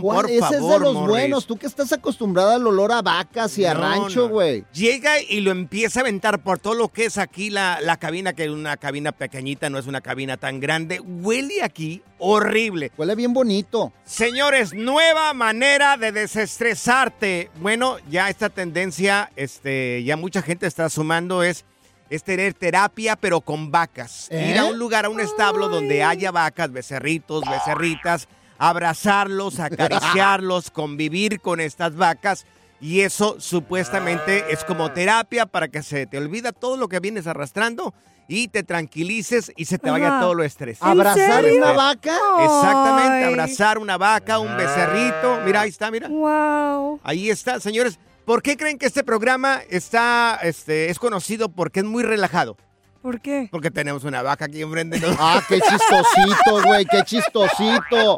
¿Cuál? 0.00 0.22
por 0.22 0.30
Ese 0.30 0.40
favor, 0.40 0.54
es 0.54 0.68
de 0.70 0.78
los 0.80 0.94
Morris. 0.94 1.08
buenos. 1.08 1.46
Tú 1.46 1.56
que 1.56 1.66
estás 1.66 1.92
acostumbrada 1.92 2.54
al 2.56 2.66
olor 2.66 2.92
a 2.92 3.02
vacas 3.02 3.56
y 3.58 3.64
a 3.64 3.74
No, 3.74 3.80
rancho, 3.80 4.22
no. 4.22 4.28
güey. 4.28 4.64
Llega 4.72 5.20
y 5.20 5.40
lo 5.40 5.50
empieza 5.50 6.00
a 6.00 6.02
aventar 6.02 6.42
por 6.42 6.58
todo 6.58 6.74
lo 6.74 6.88
que 6.88 7.04
es 7.06 7.18
aquí 7.18 7.50
la, 7.50 7.80
la 7.80 7.96
cabina, 7.96 8.32
que 8.32 8.44
es 8.44 8.50
una 8.50 8.76
cabina 8.76 9.12
pequeñita, 9.12 9.70
no 9.70 9.78
es 9.78 9.86
una 9.86 10.00
cabina 10.00 10.36
tan 10.36 10.60
grande. 10.60 11.00
Huele 11.00 11.62
aquí 11.62 12.02
horrible. 12.18 12.92
Huele 12.96 13.14
bien 13.14 13.32
bonito. 13.32 13.92
Señores, 14.04 14.72
nueva 14.74 15.32
manera 15.34 15.96
de 15.96 16.12
desestresarte. 16.12 17.50
Bueno, 17.60 17.96
ya 18.10 18.28
esta 18.28 18.48
tendencia, 18.48 19.30
este, 19.36 20.02
ya 20.04 20.16
mucha 20.16 20.42
gente 20.42 20.66
está 20.66 20.88
sumando 20.88 21.42
es, 21.42 21.64
es 22.10 22.22
tener 22.22 22.54
terapia, 22.54 23.16
pero 23.16 23.40
con 23.40 23.70
vacas. 23.70 24.28
¿Eh? 24.30 24.50
Ir 24.50 24.58
a 24.58 24.66
un 24.66 24.78
lugar, 24.78 25.06
a 25.06 25.08
un 25.08 25.20
establo 25.20 25.68
donde 25.68 26.02
haya 26.04 26.30
vacas, 26.30 26.70
becerritos, 26.70 27.42
becerritas, 27.48 28.28
abrazarlos, 28.62 29.58
acariciarlos, 29.60 30.70
convivir 30.70 31.40
con 31.40 31.60
estas 31.60 31.96
vacas. 31.96 32.46
Y 32.80 33.00
eso 33.00 33.36
supuestamente 33.40 34.52
es 34.52 34.64
como 34.64 34.92
terapia 34.92 35.46
para 35.46 35.68
que 35.68 35.82
se 35.82 36.06
te 36.06 36.18
olvida 36.18 36.52
todo 36.52 36.76
lo 36.76 36.88
que 36.88 37.00
vienes 37.00 37.26
arrastrando 37.26 37.94
y 38.28 38.48
te 38.48 38.62
tranquilices 38.62 39.52
y 39.56 39.66
se 39.66 39.78
te 39.78 39.90
vaya 39.90 40.08
Ajá. 40.08 40.20
todo 40.20 40.34
lo 40.34 40.44
estrés. 40.44 40.78
¿Abrazar 40.80 41.44
una 41.44 41.72
vaca? 41.72 42.16
Exactamente, 42.40 43.24
Ay. 43.24 43.24
abrazar 43.24 43.78
una 43.78 43.98
vaca, 43.98 44.38
un 44.38 44.56
becerrito. 44.56 45.40
Mira, 45.44 45.62
ahí 45.62 45.70
está, 45.70 45.90
mira. 45.90 46.08
Wow. 46.08 47.00
Ahí 47.02 47.30
está, 47.30 47.60
señores. 47.60 47.98
¿Por 48.24 48.42
qué 48.42 48.56
creen 48.56 48.78
que 48.78 48.86
este 48.86 49.02
programa 49.02 49.60
está, 49.70 50.38
este, 50.42 50.90
es 50.90 50.98
conocido? 51.00 51.48
Porque 51.48 51.80
es 51.80 51.86
muy 51.86 52.04
relajado. 52.04 52.56
¿Por 53.02 53.20
qué? 53.20 53.48
Porque 53.50 53.70
tenemos 53.72 54.04
una 54.04 54.22
vaca 54.22 54.44
aquí 54.44 54.62
enfrente. 54.62 55.00
¿no? 55.00 55.08
Ah, 55.18 55.42
qué 55.48 55.56
chistosito, 55.60 56.62
güey, 56.64 56.84
qué 56.86 57.02
chistosito. 57.02 58.16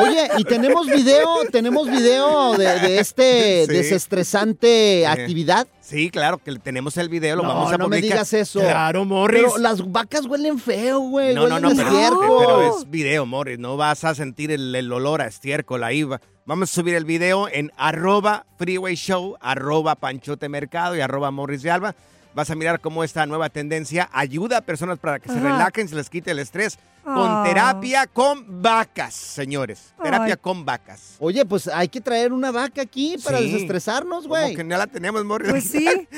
Oye, 0.00 0.28
y 0.38 0.44
tenemos 0.44 0.86
video, 0.86 1.26
tenemos 1.50 1.90
video 1.90 2.56
de, 2.56 2.78
de 2.80 2.98
este 3.00 3.26
Sí. 3.66 3.72
desestresante 3.72 5.00
Eh, 5.00 5.06
actividad. 5.06 5.66
Sí, 5.80 6.10
claro, 6.10 6.38
que 6.38 6.52
tenemos 6.58 6.96
el 6.96 7.08
video, 7.08 7.36
lo 7.36 7.42
no, 7.42 7.48
vamos 7.48 7.72
a 7.72 7.78
no 7.78 7.88
me 7.88 7.96
publicar. 7.98 8.18
digas 8.18 8.32
eso. 8.32 8.60
Claro, 8.60 9.04
Morris. 9.04 9.42
Pero 9.44 9.58
las 9.58 9.90
vacas 9.90 10.26
huelen 10.26 10.58
feo, 10.58 11.00
güey. 11.00 11.34
No, 11.34 11.48
no, 11.48 11.56
huelen 11.56 11.62
no, 11.62 11.68
a 11.68 11.84
pero, 11.84 11.88
estiércol. 11.90 12.36
pero 12.46 12.78
es 12.78 12.90
video, 12.90 13.26
Morris. 13.26 13.58
No 13.58 13.76
vas 13.76 14.04
a 14.04 14.14
sentir 14.14 14.50
el, 14.50 14.74
el 14.74 14.92
olor 14.92 15.22
a 15.22 15.26
estiércol 15.26 15.82
ahí. 15.84 16.02
va. 16.04 16.20
Vamos 16.44 16.70
a 16.70 16.74
subir 16.74 16.94
el 16.94 17.04
video 17.04 17.48
en 17.48 17.72
arroba 17.76 18.46
freeway 18.58 18.94
show, 18.94 19.36
arroba 19.40 19.96
panchote 19.96 20.48
mercado 20.48 20.96
y 20.96 21.00
arroba 21.00 21.30
morris 21.32 21.62
de 21.62 21.70
alba. 21.72 21.94
Vas 22.36 22.50
a 22.50 22.54
mirar 22.54 22.80
cómo 22.80 23.02
esta 23.02 23.24
nueva 23.24 23.48
tendencia 23.48 24.10
ayuda 24.12 24.58
a 24.58 24.60
personas 24.60 24.98
para 24.98 25.18
que 25.20 25.30
se 25.30 25.40
relajen, 25.40 25.88
se 25.88 25.94
les 25.94 26.10
quite 26.10 26.32
el 26.32 26.38
estrés. 26.38 26.78
Con 27.02 27.16
Ah. 27.30 27.42
terapia 27.46 28.06
con 28.08 28.60
vacas, 28.60 29.14
señores. 29.14 29.94
Terapia 30.02 30.34
Ay. 30.34 30.40
con 30.42 30.64
vacas. 30.66 31.14
Oye, 31.18 31.46
pues 31.46 31.66
hay 31.68 31.88
que 31.88 32.00
traer 32.02 32.34
una 32.34 32.50
vaca 32.50 32.82
aquí 32.82 33.16
para 33.24 33.38
Sí. 33.38 33.50
desestresarnos, 33.52 34.26
güey. 34.28 34.42
Como 34.48 34.56
que 34.56 34.64
no 34.64 34.76
la 34.76 34.86
tenemos, 34.86 35.24
Morris. 35.24 35.50
Pues 35.50 35.64
sí. 35.64 35.86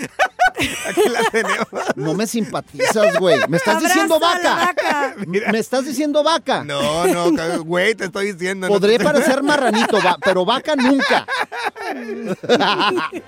Aquí 0.88 1.08
la 1.08 1.22
tenemos. 1.30 1.68
No 1.94 2.14
me 2.14 2.26
simpatizas, 2.26 3.16
güey. 3.20 3.38
¿Me 3.48 3.58
estás 3.58 3.80
diciendo 3.80 4.16
Abraza 4.16 4.42
vaca? 4.56 4.74
vaca. 4.74 5.14
¿Me 5.52 5.58
estás 5.58 5.84
diciendo 5.84 6.24
vaca? 6.24 6.64
No, 6.64 7.06
no, 7.06 7.62
güey, 7.62 7.94
te 7.94 8.06
estoy 8.06 8.32
diciendo. 8.32 8.66
no 8.66 8.72
Podré 8.74 8.98
te- 8.98 9.04
parecer 9.04 9.40
marranito, 9.44 9.98
va- 10.04 10.16
pero 10.24 10.44
vaca 10.44 10.74
nunca. 10.74 11.26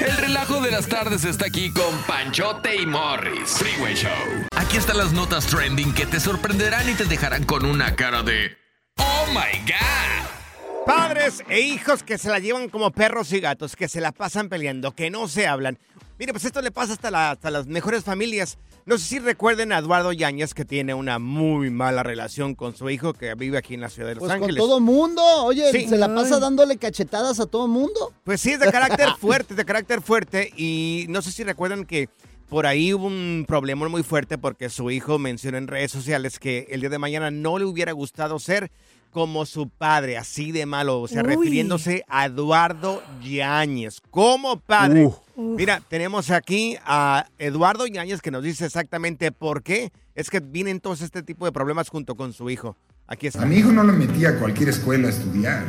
El 0.00 0.16
relajo 0.16 0.60
de 0.60 0.70
las 0.70 0.88
tardes 0.88 1.24
está 1.24 1.46
aquí 1.46 1.59
con 1.68 1.94
Panchote 2.06 2.74
y 2.76 2.86
Morris. 2.86 3.50
Freeway 3.58 3.94
Show. 3.94 4.46
Aquí 4.56 4.78
están 4.78 4.96
las 4.96 5.12
notas 5.12 5.46
trending 5.46 5.92
que 5.92 6.06
te 6.06 6.18
sorprenderán 6.18 6.88
y 6.88 6.94
te 6.94 7.04
dejarán 7.04 7.44
con 7.44 7.66
una 7.66 7.94
cara 7.96 8.22
de 8.22 8.56
¡Oh 8.96 9.26
my 9.28 9.58
God! 9.66 10.86
Padres 10.86 11.42
e 11.48 11.60
hijos 11.60 12.02
que 12.02 12.16
se 12.16 12.30
la 12.30 12.38
llevan 12.38 12.68
como 12.70 12.90
perros 12.90 13.32
y 13.32 13.40
gatos, 13.40 13.76
que 13.76 13.88
se 13.88 14.00
la 14.00 14.12
pasan 14.12 14.48
peleando, 14.48 14.92
que 14.92 15.10
no 15.10 15.28
se 15.28 15.46
hablan. 15.46 15.78
Mire, 16.18 16.32
pues 16.32 16.44
esto 16.46 16.62
le 16.62 16.70
pasa 16.70 16.94
hasta, 16.94 17.10
la- 17.10 17.30
hasta 17.32 17.50
las 17.50 17.66
mejores 17.66 18.02
familias. 18.04 18.56
No 18.90 18.98
sé 18.98 19.04
si 19.04 19.18
recuerden 19.20 19.70
a 19.70 19.78
Eduardo 19.78 20.12
Yáñez, 20.12 20.52
que 20.52 20.64
tiene 20.64 20.94
una 20.94 21.20
muy 21.20 21.70
mala 21.70 22.02
relación 22.02 22.56
con 22.56 22.74
su 22.74 22.90
hijo 22.90 23.12
que 23.12 23.32
vive 23.36 23.56
aquí 23.56 23.74
en 23.74 23.80
la 23.82 23.88
ciudad 23.88 24.08
de 24.08 24.16
Los 24.16 24.22
Pues 24.22 24.32
con 24.32 24.42
Ángeles. 24.42 24.56
todo 24.60 24.80
mundo. 24.80 25.22
Oye, 25.44 25.70
Sí. 25.70 25.88
se 25.88 25.96
la 25.96 26.12
pasa 26.12 26.40
dándole 26.40 26.76
cachetadas 26.76 27.38
a 27.38 27.46
todo 27.46 27.68
mundo. 27.68 28.12
Pues 28.24 28.40
sí, 28.40 28.50
es 28.50 28.58
de 28.58 28.68
carácter 28.72 29.10
fuerte, 29.20 29.54
de 29.54 29.64
carácter 29.64 30.00
fuerte. 30.02 30.52
Y 30.56 31.06
no 31.08 31.22
sé 31.22 31.30
si 31.30 31.44
recuerdan 31.44 31.84
que 31.84 32.08
por 32.48 32.66
ahí 32.66 32.92
hubo 32.92 33.06
un 33.06 33.44
problema 33.46 33.88
muy 33.88 34.02
fuerte 34.02 34.38
porque 34.38 34.68
su 34.68 34.90
hijo 34.90 35.20
mencionó 35.20 35.56
en 35.58 35.68
redes 35.68 35.92
sociales 35.92 36.40
que 36.40 36.66
el 36.70 36.80
día 36.80 36.90
de 36.90 36.98
mañana 36.98 37.30
no 37.30 37.60
le 37.60 37.66
hubiera 37.66 37.92
gustado 37.92 38.40
ser 38.40 38.72
como 39.10 39.46
su 39.46 39.68
padre, 39.68 40.16
así 40.16 40.52
de 40.52 40.66
malo, 40.66 41.00
o 41.00 41.08
sea, 41.08 41.22
Uy. 41.22 41.28
refiriéndose 41.28 42.04
a 42.08 42.26
Eduardo 42.26 43.02
Yáñez 43.22 44.00
como 44.10 44.58
padre. 44.60 45.06
Uf. 45.06 45.16
Mira, 45.36 45.82
tenemos 45.88 46.30
aquí 46.30 46.76
a 46.84 47.26
Eduardo 47.38 47.86
Yáñez 47.86 48.20
que 48.20 48.30
nos 48.30 48.42
dice 48.42 48.66
exactamente 48.66 49.32
por 49.32 49.62
qué 49.62 49.90
es 50.14 50.30
que 50.30 50.40
vienen 50.40 50.80
todos 50.80 51.00
este 51.00 51.22
tipo 51.22 51.44
de 51.46 51.52
problemas 51.52 51.88
junto 51.88 52.14
con 52.14 52.32
su 52.32 52.50
hijo. 52.50 52.76
Aquí 53.06 53.26
está. 53.26 53.42
A 53.42 53.46
mi 53.46 53.56
hijo 53.56 53.72
no 53.72 53.82
lo 53.82 53.92
metí 53.92 54.24
a 54.24 54.38
cualquier 54.38 54.68
escuela 54.68 55.08
a 55.08 55.10
estudiar. 55.10 55.64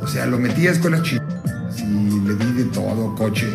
O 0.00 0.06
sea, 0.06 0.26
lo 0.26 0.38
metí 0.38 0.66
a 0.66 0.72
escuelas 0.72 1.02
chidas 1.02 1.80
y 1.80 2.20
le 2.20 2.34
di 2.34 2.52
de 2.52 2.64
todo, 2.66 3.14
coche 3.14 3.46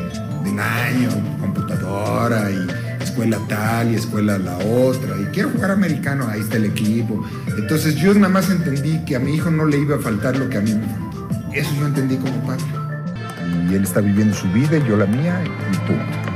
del 0.44 0.60
año, 0.60 1.10
computadora 1.40 2.50
y 2.50 2.87
escuela 3.08 3.40
tal 3.48 3.92
y 3.92 3.96
escuela 3.96 4.38
la 4.38 4.58
otra. 4.58 5.16
Y 5.22 5.26
quiero 5.34 5.50
jugar 5.50 5.72
americano, 5.72 6.28
ahí 6.28 6.42
está 6.42 6.58
el 6.58 6.66
equipo. 6.66 7.24
Entonces 7.58 7.96
yo 7.96 8.14
nada 8.14 8.30
más 8.30 8.50
entendí 8.50 9.04
que 9.06 9.16
a 9.16 9.20
mi 9.20 9.36
hijo 9.36 9.50
no 9.50 9.66
le 9.66 9.78
iba 9.78 9.96
a 9.96 10.00
faltar 10.00 10.38
lo 10.38 10.50
que 10.50 10.58
a 10.58 10.62
mí 10.62 10.74
me 10.74 10.86
faltó. 10.86 11.28
Eso 11.54 11.70
yo 11.80 11.88
entendí 11.88 12.18
como 12.18 12.46
padre. 12.46 12.66
Y 13.70 13.76
él 13.76 13.84
está 13.84 14.02
viviendo 14.02 14.36
su 14.36 14.48
vida 14.50 14.78
y 14.78 14.88
yo 14.88 14.98
la 14.98 15.06
mía 15.06 15.42
y 15.44 15.78
punto. 15.88 16.28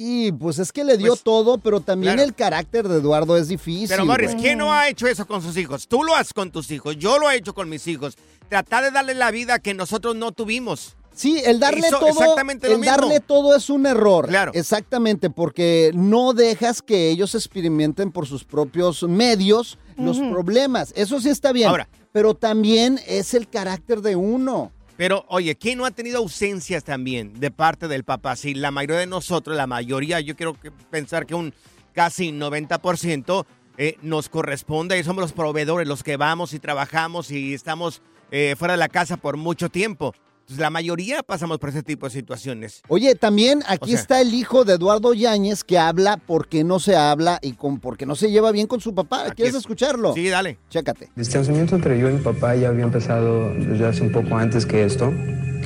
Y 0.00 0.32
pues 0.32 0.58
es 0.58 0.72
que 0.72 0.82
le 0.82 0.96
dio 0.96 1.14
todo, 1.16 1.58
pero 1.58 1.80
también 1.80 2.14
claro. 2.14 2.28
el 2.28 2.34
carácter 2.34 2.88
de 2.88 2.98
Eduardo 2.98 3.36
es 3.36 3.48
difícil. 3.48 3.88
Pero 3.88 4.06
Morris. 4.06 4.34
¿quién 4.34 4.58
no 4.58 4.72
ha 4.72 4.88
hecho 4.88 5.06
eso 5.06 5.26
con 5.26 5.42
sus 5.42 5.56
hijos? 5.56 5.86
Tú 5.86 6.02
lo 6.02 6.16
haces 6.16 6.32
con 6.32 6.50
tus 6.50 6.70
hijos, 6.70 6.96
yo 6.96 7.18
lo 7.18 7.30
he 7.30 7.36
hecho 7.36 7.54
con 7.54 7.68
mis 7.68 7.86
hijos. 7.86 8.16
Tratar 8.48 8.84
de 8.84 8.90
darle 8.90 9.14
la 9.14 9.30
vida 9.30 9.58
que 9.58 9.74
nosotros 9.74 10.16
no 10.16 10.32
tuvimos. 10.32 10.96
Sí, 11.16 11.40
el 11.44 11.58
darle 11.58 11.88
Hizo 11.88 11.98
todo, 11.98 12.10
exactamente 12.10 12.68
lo 12.68 12.74
el 12.74 12.80
mismo. 12.80 12.94
darle 12.96 13.20
todo 13.20 13.56
es 13.56 13.70
un 13.70 13.86
error. 13.86 14.28
Claro. 14.28 14.52
Exactamente, 14.54 15.30
porque 15.30 15.90
no 15.94 16.34
dejas 16.34 16.82
que 16.82 17.08
ellos 17.10 17.34
experimenten 17.34 18.12
por 18.12 18.26
sus 18.26 18.44
propios 18.44 19.02
medios 19.02 19.78
los 19.96 20.18
problemas. 20.18 20.92
Eso 20.94 21.18
sí 21.20 21.30
está 21.30 21.52
bien. 21.52 21.68
Ahora. 21.70 21.88
pero 22.12 22.34
también 22.34 23.00
es 23.06 23.32
el 23.34 23.48
carácter 23.48 24.00
de 24.02 24.14
uno. 24.14 24.72
Pero, 24.98 25.24
oye, 25.28 25.56
¿quién 25.56 25.76
no 25.78 25.84
ha 25.86 25.90
tenido 25.90 26.18
ausencias 26.18 26.82
también 26.84 27.38
de 27.40 27.50
parte 27.50 27.88
del 27.88 28.04
papá? 28.04 28.36
Sí, 28.36 28.54
la 28.54 28.70
mayoría 28.70 28.98
de 29.00 29.06
nosotros, 29.06 29.54
la 29.56 29.66
mayoría, 29.66 30.20
yo 30.20 30.36
quiero 30.36 30.58
que- 30.58 30.70
pensar 30.70 31.26
que 31.26 31.34
un 31.34 31.52
casi 31.94 32.32
90%, 32.32 33.46
eh, 33.78 33.96
nos 34.02 34.28
corresponde 34.30 34.98
y 34.98 35.04
somos 35.04 35.20
los 35.22 35.32
proveedores, 35.32 35.86
los 35.86 36.02
que 36.02 36.16
vamos 36.16 36.52
y 36.54 36.58
trabajamos 36.58 37.30
y 37.30 37.52
estamos 37.54 38.00
eh, 38.30 38.54
fuera 38.58 38.72
de 38.74 38.78
la 38.78 38.88
casa 38.88 39.16
por 39.18 39.36
mucho 39.36 39.68
tiempo. 39.68 40.14
Entonces, 40.46 40.60
la 40.62 40.70
mayoría 40.70 41.24
pasamos 41.24 41.58
por 41.58 41.70
ese 41.70 41.82
tipo 41.82 42.06
de 42.06 42.12
situaciones. 42.12 42.80
Oye, 42.86 43.16
también 43.16 43.64
aquí 43.66 43.90
sea- 43.90 44.00
está 44.00 44.20
el 44.20 44.32
hijo 44.32 44.64
de 44.64 44.74
Eduardo 44.74 45.12
Yáñez 45.12 45.64
que 45.64 45.76
habla 45.76 46.20
porque 46.24 46.62
no 46.62 46.78
se 46.78 46.94
habla 46.94 47.40
y 47.42 47.54
con 47.54 47.80
porque 47.80 48.06
no 48.06 48.14
se 48.14 48.30
lleva 48.30 48.52
bien 48.52 48.68
con 48.68 48.80
su 48.80 48.94
papá. 48.94 49.32
¿Quieres 49.34 49.54
es. 49.54 49.60
escucharlo? 49.62 50.14
Sí, 50.14 50.28
dale. 50.28 50.58
Chécate. 50.70 51.06
El 51.16 51.22
distanciamiento 51.24 51.74
entre 51.74 51.98
yo 51.98 52.08
y 52.08 52.12
mi 52.12 52.20
papá 52.22 52.54
ya 52.54 52.68
había 52.68 52.84
empezado 52.84 53.52
desde 53.54 53.86
hace 53.86 54.02
un 54.02 54.12
poco 54.12 54.36
antes 54.36 54.66
que 54.66 54.84
esto, 54.84 55.12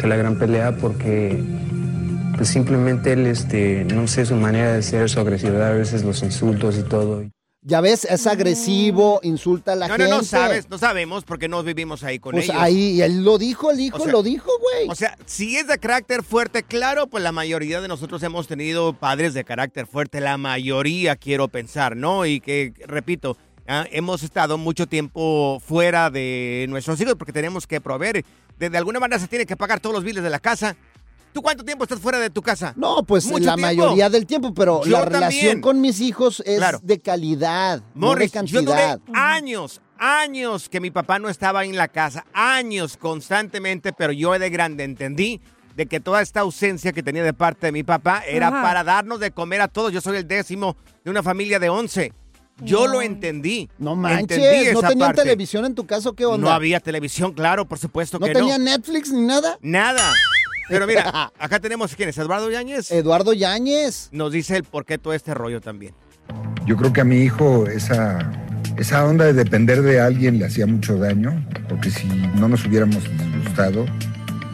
que 0.01 0.07
la 0.07 0.17
gran 0.17 0.39
pelea, 0.39 0.75
porque 0.79 1.45
pues 2.39 2.49
simplemente 2.49 3.13
él, 3.13 3.27
este, 3.27 3.85
no 3.85 4.09
sé, 4.09 4.25
su 4.25 4.35
manera 4.35 4.73
de 4.73 4.83
ser, 4.83 5.11
su 5.11 5.21
agresividad, 5.21 5.73
a 5.73 5.75
veces 5.75 6.05
los 6.05 6.23
insultos 6.23 6.79
y 6.79 6.85
todo. 6.85 7.23
Ya 7.63 7.83
ves, 7.83 8.07
es 8.07 8.27
agresivo, 8.27 9.21
insulta 9.23 9.73
a 9.73 9.77
la 9.77 9.87
No, 9.89 9.95
gente. 9.97 10.09
no, 10.11 10.17
no 10.19 10.25
sabes, 10.25 10.71
no 10.71 10.79
sabemos 10.79 11.25
porque 11.25 11.47
no 11.47 11.63
vivimos 11.63 12.03
ahí 12.05 12.19
con 12.19 12.33
Pues 12.33 12.47
ellos. 12.49 12.57
ahí, 12.59 13.03
él 13.03 13.23
lo 13.23 13.37
dijo, 13.37 13.71
el 13.71 13.81
hijo 13.81 13.99
O 13.99 14.01
sea, 14.05 14.13
lo 14.13 14.23
dijo, 14.23 14.51
güey. 14.61 14.89
O 14.89 14.95
sea, 14.95 15.15
si 15.27 15.57
es 15.59 15.67
de 15.67 15.77
carácter 15.79 16.23
fuerte, 16.23 16.63
claro, 16.63 17.07
pues 17.07 17.23
la 17.23 17.33
mayoría 17.33 17.83
de 17.83 17.89
nosotros 17.89 18.23
hemos 18.23 18.49
tenido 18.49 18.95
padres 18.95 19.35
de 19.35 19.45
carácter 19.45 19.87
fuerte, 19.87 20.21
la 20.23 20.39
mayoría 20.39 21.17
quiero 21.17 21.49
pensar, 21.49 21.97
¿no? 21.97 22.25
Y 22.25 22.41
que, 22.41 22.73
repito, 22.87 23.37
ah, 23.69 23.85
hemos 23.91 24.23
estado 24.23 24.57
mucho 24.57 24.87
tiempo 24.87 25.61
fuera 25.63 26.09
de 26.09 26.65
nuestros 26.71 26.99
hijos 27.03 27.17
porque 27.17 27.33
tenemos 27.35 27.67
que 27.67 27.83
proveer. 27.83 28.25
De, 28.59 28.71
de 28.71 28.79
alguna 28.79 29.01
manera 29.01 29.19
se 29.21 29.29
tiene 29.29 29.45
que 29.45 29.57
pagar 29.57 29.81
todos 29.81 29.95
los 29.95 30.05
biles 30.05 30.23
de 30.25 30.31
la 30.31 30.39
casa. 30.39 30.77
¿Tú 31.33 31.43
cuánto 31.43 31.65
tiempo 31.65 31.85
estás 31.85 32.01
fuera 32.01 32.19
de 32.19 32.29
tu 32.31 32.43
casa? 32.43 32.73
No, 32.77 33.03
pues 33.05 33.25
¿Mucho 33.27 33.45
la 33.45 33.55
tiempo? 33.55 33.83
mayoría 33.85 34.11
del 34.11 34.27
tiempo, 34.27 34.53
pero 34.53 34.83
Yo 34.85 34.91
la 34.91 35.05
relación 35.05 35.61
con 35.61 35.81
mis 35.81 36.01
hijos 36.01 36.43
es 36.45 36.59
Claro. 36.59 36.81
de 36.83 36.99
calidad, 37.01 37.83
Morris, 37.95 38.35
no 38.35 38.43
de 38.43 38.49
yo 38.49 38.63
duré 38.63 38.79
cantidad. 38.81 39.01
años, 39.15 39.81
años 39.99 40.69
que 40.69 40.81
mi 40.81 40.91
papá 40.91 41.19
no 41.21 41.29
estaba 41.29 41.65
en 41.65 41.77
la 41.77 41.87
casa, 41.89 42.25
años 42.33 42.97
constantemente, 42.97 43.93
pero 43.93 44.13
yo 44.13 44.37
de 44.39 44.51
grande 44.51 44.83
entendí 44.85 45.41
de 45.77 45.87
que 45.87 46.01
toda 46.01 46.21
esta 46.21 46.41
ausencia 46.41 46.93
que 46.93 47.03
tenía 47.03 47.23
de 47.23 47.33
parte 47.33 47.67
de 47.67 47.73
mi 47.73 47.85
papá 47.85 48.23
era 48.27 48.49
Ajá. 48.49 48.63
para 48.63 48.83
darnos 48.85 49.21
de 49.21 49.31
comer 49.31 49.61
a 49.61 49.69
todos. 49.69 49.93
Yo 49.93 50.01
soy 50.01 50.17
el 50.19 50.27
décimo 50.27 50.77
de 51.05 51.11
una 51.13 51.23
familia 51.23 51.59
de 51.61 51.69
11. 51.69 52.13
Yo 52.63 52.87
lo 52.89 53.01
entendí. 53.01 53.71
No 53.79 53.93
Entendí 53.93 54.43
manches, 54.45 54.73
¿no 54.75 54.81
tenían 54.83 54.99
parte. 54.99 55.23
televisión 55.23 55.65
en 55.65 55.75
tu 55.75 55.87
caso? 55.87 56.13
¿Qué 56.15 56.27
onda? 56.27 56.47
No 56.49 56.53
había 56.53 56.79
televisión, 56.81 57.33
claro, 57.33 57.67
por 57.67 57.79
supuesto 57.79 58.19
¿No 58.19 58.27
que 58.27 58.35
tenían 58.35 58.63
no. 58.63 58.71
Netflix 58.71 59.11
ni 59.13 59.23
nada? 59.23 59.57
Nada. 59.63 60.13
Pero 60.71 60.87
mira, 60.87 61.33
acá 61.39 61.59
tenemos 61.59 61.95
quién 61.95 62.09
es, 62.09 62.17
Eduardo 62.17 62.51
Yáñez. 62.51 62.91
Eduardo 62.93 63.33
Yáñez. 63.33 64.09
Nos 64.13 64.33
dice 64.33 64.57
el 64.57 64.65
por 64.65 64.87
qué 64.87 64.97
todo 64.97 65.13
este 65.13 65.35
rollo 65.35 65.61
también. 65.61 65.93
Yo 66.65 66.77
creo 66.77 66.93
que 66.93 67.01
a 67.01 67.05
mi 67.05 67.23
hijo 67.23 67.67
esa, 67.67 68.31
esa 68.77 69.05
onda 69.05 69.25
de 69.25 69.33
depender 69.33 69.83
de 69.83 70.01
alguien 70.01 70.39
le 70.39 70.47
hacía 70.47 70.67
mucho 70.67 70.97
daño, 70.97 71.45
porque 71.69 71.91
si 71.91 72.07
no 72.07 72.49
nos 72.49 72.65
hubiéramos 72.65 73.03
disgustado, 73.19 73.85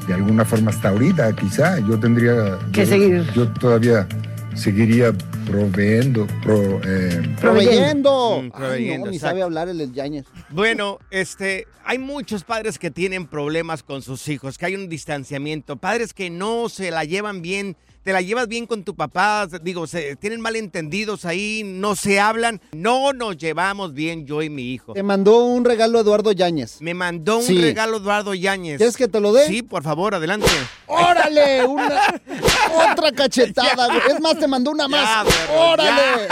de 0.09 0.15
alguna 0.15 0.45
forma 0.45 0.71
hasta 0.71 0.89
ahorita 0.89 1.35
quizá, 1.37 1.79
yo 1.81 2.01
tendría... 2.01 2.59
Que 2.73 2.81
yo, 2.81 2.87
seguir. 2.87 3.33
Yo 3.35 3.53
todavía 3.53 4.09
seguiría 4.55 5.13
proveyendo, 5.47 6.27
pro, 6.43 6.81
eh, 6.85 7.23
Proveyendo. 7.41 8.43
Mm, 8.43 8.51
Ay, 8.55 8.99
no, 8.99 9.07
ni 9.07 9.19
sabe 9.19 9.43
hablar 9.43 9.69
el 9.69 9.93
Yáñez. 9.93 10.27
Bueno, 10.51 10.99
este, 11.11 11.67
hay 11.85 11.99
muchos 11.99 12.45
padres 12.45 12.79
que 12.79 12.91
tienen 12.91 13.27
problemas 13.27 13.83
con 13.83 14.03
sus 14.03 14.29
hijos, 14.29 14.59
que 14.59 14.67
hay 14.67 14.75
un 14.75 14.89
distanciamiento, 14.89 15.77
padres 15.77 16.13
que 16.13 16.29
no 16.29 16.69
se 16.69 16.91
la 16.91 17.05
llevan 17.05 17.41
bien, 17.41 17.77
te 18.07 18.13
la 18.13 18.23
llevas 18.23 18.47
bien 18.47 18.69
con 18.69 18.85
tu 18.85 18.95
papá, 18.95 19.49
digo, 19.63 19.89
se 19.89 20.15
tienen 20.15 20.41
malentendidos 20.41 21.25
ahí, 21.25 21.63
no 21.65 21.97
se 21.97 22.21
hablan, 22.21 22.61
no 22.71 23.13
nos 23.13 23.37
llevamos 23.37 23.95
bien 23.95 24.25
yo 24.27 24.43
y 24.43 24.49
mi 24.49 24.73
hijo. 24.73 24.93
Te 24.93 25.03
mandó 25.03 25.43
un 25.43 25.65
regalo 25.65 25.99
Eduardo 25.99 26.31
Yáñez. 26.31 26.81
Me 26.81 26.95
mandó 26.95 27.39
un 27.39 27.43
Sí. 27.43 27.61
regalo 27.61 27.97
Eduardo 27.97 28.33
Yáñez. 28.33 28.77
¿Quieres 28.77 28.97
que 28.97 29.09
te 29.09 29.19
lo 29.19 29.33
dé? 29.33 29.49
Sí, 29.49 29.63
por 29.63 29.83
favor, 29.83 30.15
adelante. 30.15 30.47
¡Órale! 30.87 31.65
Una, 31.65 32.01
otra 32.93 33.11
cachetada, 33.11 33.89
güey. 33.89 33.99
Es 34.09 34.21
más, 34.21 34.39
te 34.39 34.47
mandó 34.47 34.71
una 34.71 34.87
más. 34.87 35.27
Ya, 35.27 35.53
¡Órale! 35.59 36.29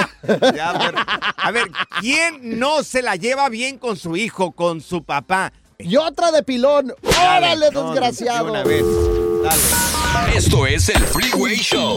Ya, 0.55 0.71
a, 0.71 0.79
ver, 0.79 0.95
a 1.37 1.51
ver, 1.51 1.71
¿quién 1.99 2.57
no 2.57 2.85
se 2.85 3.03
la 3.03 3.17
lleva 3.17 3.49
bien 3.49 3.79
con 3.79 3.97
su 3.97 4.17
hijo, 4.17 4.53
con 4.53 4.81
su 4.81 5.03
papá? 5.03 5.53
Y 5.81 5.97
otra 5.97 6.31
de 6.31 6.45
pilón. 6.45 6.95
¡Órale, 7.03 7.69
desgraciado! 7.71 8.53
una 8.53 8.63
vez. 8.63 8.85
Dale. 9.43 10.04
Esto 10.35 10.67
es 10.67 10.89
el 10.89 11.03
Freeway 11.05 11.57
Show. 11.57 11.97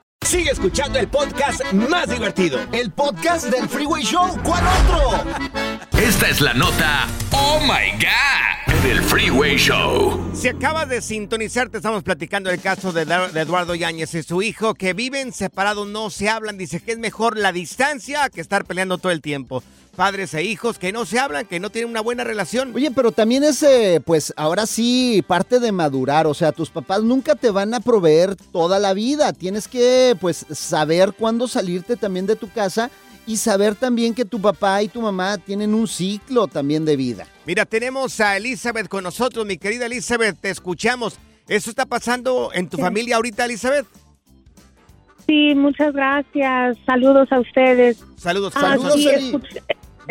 Sigue 0.25 0.51
escuchando 0.51 0.97
el 0.99 1.07
podcast 1.09 1.61
más 1.73 2.09
divertido. 2.09 2.59
El 2.71 2.91
podcast 2.91 3.47
del 3.47 3.67
Freeway 3.67 4.03
Show. 4.03 4.37
¿Cuál 4.43 4.63
otro? 4.65 5.25
Esta 5.99 6.29
es 6.29 6.39
la 6.39 6.53
nota 6.53 7.07
Oh 7.31 7.59
My 7.61 7.91
God 7.93 8.83
del 8.83 9.01
Freeway 9.03 9.57
Show. 9.57 10.31
Si 10.33 10.47
acabas 10.47 10.87
de 10.89 11.01
sintonizar, 11.01 11.69
te 11.69 11.77
estamos 11.77 12.03
platicando 12.03 12.49
el 12.49 12.61
caso 12.61 12.91
de, 12.93 13.05
de 13.05 13.41
Eduardo 13.41 13.75
Yáñez 13.75 14.13
y 14.15 14.23
su 14.23 14.41
hijo 14.41 14.73
que 14.73 14.93
viven 14.93 15.33
separados, 15.33 15.87
no 15.87 16.09
se 16.09 16.29
hablan. 16.29 16.57
Dice 16.57 16.79
que 16.79 16.93
es 16.93 16.99
mejor 16.99 17.37
la 17.37 17.51
distancia 17.51 18.29
que 18.29 18.41
estar 18.41 18.63
peleando 18.65 18.97
todo 18.97 19.11
el 19.11 19.21
tiempo. 19.21 19.63
Padres 20.01 20.33
e 20.33 20.41
hijos 20.41 20.79
que 20.79 20.91
no 20.91 21.05
se 21.05 21.19
hablan, 21.19 21.45
que 21.45 21.59
no 21.59 21.69
tienen 21.69 21.91
una 21.91 22.01
buena 22.01 22.23
relación. 22.23 22.71
Oye, 22.73 22.89
pero 22.89 23.11
también 23.11 23.43
es, 23.43 23.61
eh, 23.61 24.01
pues 24.03 24.33
ahora 24.35 24.65
sí, 24.65 25.23
parte 25.27 25.59
de 25.59 25.71
madurar. 25.71 26.25
O 26.25 26.33
sea, 26.33 26.51
tus 26.51 26.71
papás 26.71 27.03
nunca 27.03 27.35
te 27.35 27.51
van 27.51 27.71
a 27.75 27.81
proveer 27.81 28.35
toda 28.35 28.79
la 28.79 28.95
vida. 28.95 29.31
Tienes 29.31 29.67
que, 29.67 30.15
pues, 30.19 30.43
saber 30.49 31.13
cuándo 31.13 31.47
salirte 31.47 31.97
también 31.97 32.25
de 32.25 32.35
tu 32.35 32.49
casa 32.49 32.89
y 33.27 33.37
saber 33.37 33.75
también 33.75 34.15
que 34.15 34.25
tu 34.25 34.41
papá 34.41 34.81
y 34.81 34.87
tu 34.87 35.03
mamá 35.03 35.37
tienen 35.37 35.75
un 35.75 35.87
ciclo 35.87 36.47
también 36.47 36.83
de 36.83 36.95
vida. 36.95 37.27
Mira, 37.45 37.65
tenemos 37.67 38.19
a 38.21 38.37
Elizabeth 38.37 38.87
con 38.87 39.03
nosotros, 39.03 39.45
mi 39.45 39.59
querida 39.59 39.85
Elizabeth, 39.85 40.35
te 40.41 40.49
escuchamos. 40.49 41.19
¿Eso 41.47 41.69
está 41.69 41.85
pasando 41.85 42.49
en 42.55 42.67
tu 42.69 42.77
familia 42.79 43.17
ahorita, 43.17 43.45
Elizabeth? 43.45 43.85
Sí, 45.27 45.53
muchas 45.53 45.93
gracias. 45.93 46.75
Saludos 46.87 47.31
a 47.31 47.39
ustedes. 47.39 48.03
Saludos, 48.17 48.53
Ah, 48.55 48.61
saludos. 48.61 48.95
sí, 48.95 49.31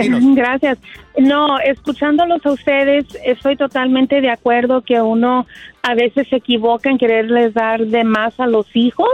Gracias. 0.34 0.78
No, 1.18 1.58
escuchándolos 1.58 2.44
a 2.46 2.52
ustedes, 2.52 3.06
estoy 3.24 3.56
totalmente 3.56 4.20
de 4.20 4.30
acuerdo 4.30 4.82
que 4.82 5.00
uno 5.00 5.46
a 5.82 5.94
veces 5.94 6.28
se 6.28 6.36
equivoca 6.36 6.90
en 6.90 6.98
quererles 6.98 7.54
dar 7.54 7.86
de 7.86 8.04
más 8.04 8.38
a 8.38 8.46
los 8.46 8.66
hijos. 8.74 9.10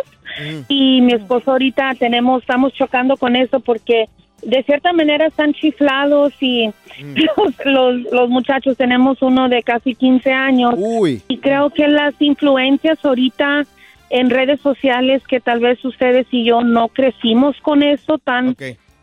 Y 0.68 1.00
mi 1.00 1.14
esposo 1.14 1.52
ahorita 1.52 1.94
tenemos, 1.98 2.42
estamos 2.42 2.74
chocando 2.74 3.16
con 3.16 3.36
eso 3.36 3.60
porque 3.60 4.08
de 4.42 4.62
cierta 4.64 4.92
manera 4.92 5.26
están 5.26 5.54
chiflados 5.54 6.34
y 6.40 6.70
los, 7.36 7.54
los, 7.64 8.12
los 8.12 8.28
muchachos 8.28 8.76
tenemos 8.76 9.22
uno 9.22 9.48
de 9.48 9.62
casi 9.62 9.94
15 9.94 10.32
años. 10.32 10.74
Y 11.28 11.38
creo 11.38 11.70
que 11.70 11.88
las 11.88 12.14
influencias 12.20 13.02
ahorita 13.02 13.64
en 14.10 14.30
redes 14.30 14.60
sociales 14.60 15.22
que 15.26 15.40
tal 15.40 15.60
vez 15.60 15.84
ustedes 15.84 16.26
y 16.30 16.44
yo 16.44 16.62
no 16.62 16.88
crecimos 16.88 17.56
con 17.60 17.82
eso 17.82 18.18
tan 18.18 18.56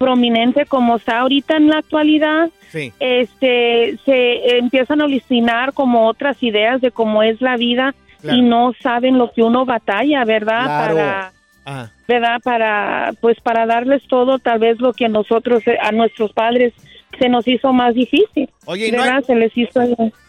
prominente 0.04 0.66
como 0.66 0.98
está 0.98 1.20
ahorita 1.20 1.56
en 1.58 1.70
la 1.70 1.78
actualidad. 1.80 2.50
Sí. 2.72 2.92
Este, 3.00 3.98
se 4.06 4.58
empiezan 4.58 5.02
a 5.02 5.06
alucinar 5.06 5.74
como 5.74 6.08
otras 6.08 6.42
ideas 6.44 6.82
de 6.82 6.92
cómo 6.92 7.24
es 7.24 7.40
la 7.42 7.56
vida 7.58 7.94
Claro. 8.22 8.38
y 8.38 8.42
no 8.42 8.74
saben 8.82 9.18
lo 9.18 9.32
que 9.32 9.44
uno 9.44 9.66
batalla, 9.66 10.24
¿verdad? 10.26 10.64
Claro. 10.66 10.96
Para 10.96 11.34
Ajá. 11.66 11.92
¿verdad? 12.08 12.40
Para, 12.44 13.14
pues 13.22 13.40
para 13.42 13.66
darles 13.66 14.02
todo, 14.08 14.40
tal 14.40 14.60
vez 14.60 14.80
lo 14.80 14.92
que 14.94 15.08
nosotros, 15.10 15.66
eh, 15.68 15.78
a 15.82 15.92
nuestros 15.92 16.34
padres, 16.34 16.74
se 17.20 17.30
nos 17.30 17.48
hizo 17.48 17.72
más 17.74 17.94
difícil. 17.96 18.50
Oye, 18.66 18.88
¿y 18.88 18.92
no 18.92 18.98
¿verdad? 19.00 19.18
hay- 19.18 19.24
Se 19.24 19.36
les 19.36 19.58
hizo... 19.58 19.80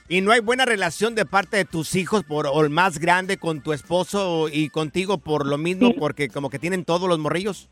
¿Y 0.09 0.21
no 0.21 0.33
hay 0.33 0.41
buena 0.41 0.65
relación 0.67 1.15
de 1.15 1.25
parte 1.25 1.57
de 1.57 1.65
tus 1.65 1.95
hijos 1.97 2.25
por 2.25 2.47
o 2.47 2.61
el 2.63 2.69
más 2.71 2.99
grande 2.99 3.39
con 3.39 3.63
tu 3.63 3.73
esposo 3.73 4.49
y 4.53 4.69
contigo 4.69 5.17
por 5.19 5.47
lo 5.47 5.57
mismo, 5.57 5.95
porque 5.99 6.29
como 6.29 6.51
que 6.51 6.59
tienen 6.59 6.85
todos 6.85 7.09
los 7.09 7.19
morrillos? 7.19 7.69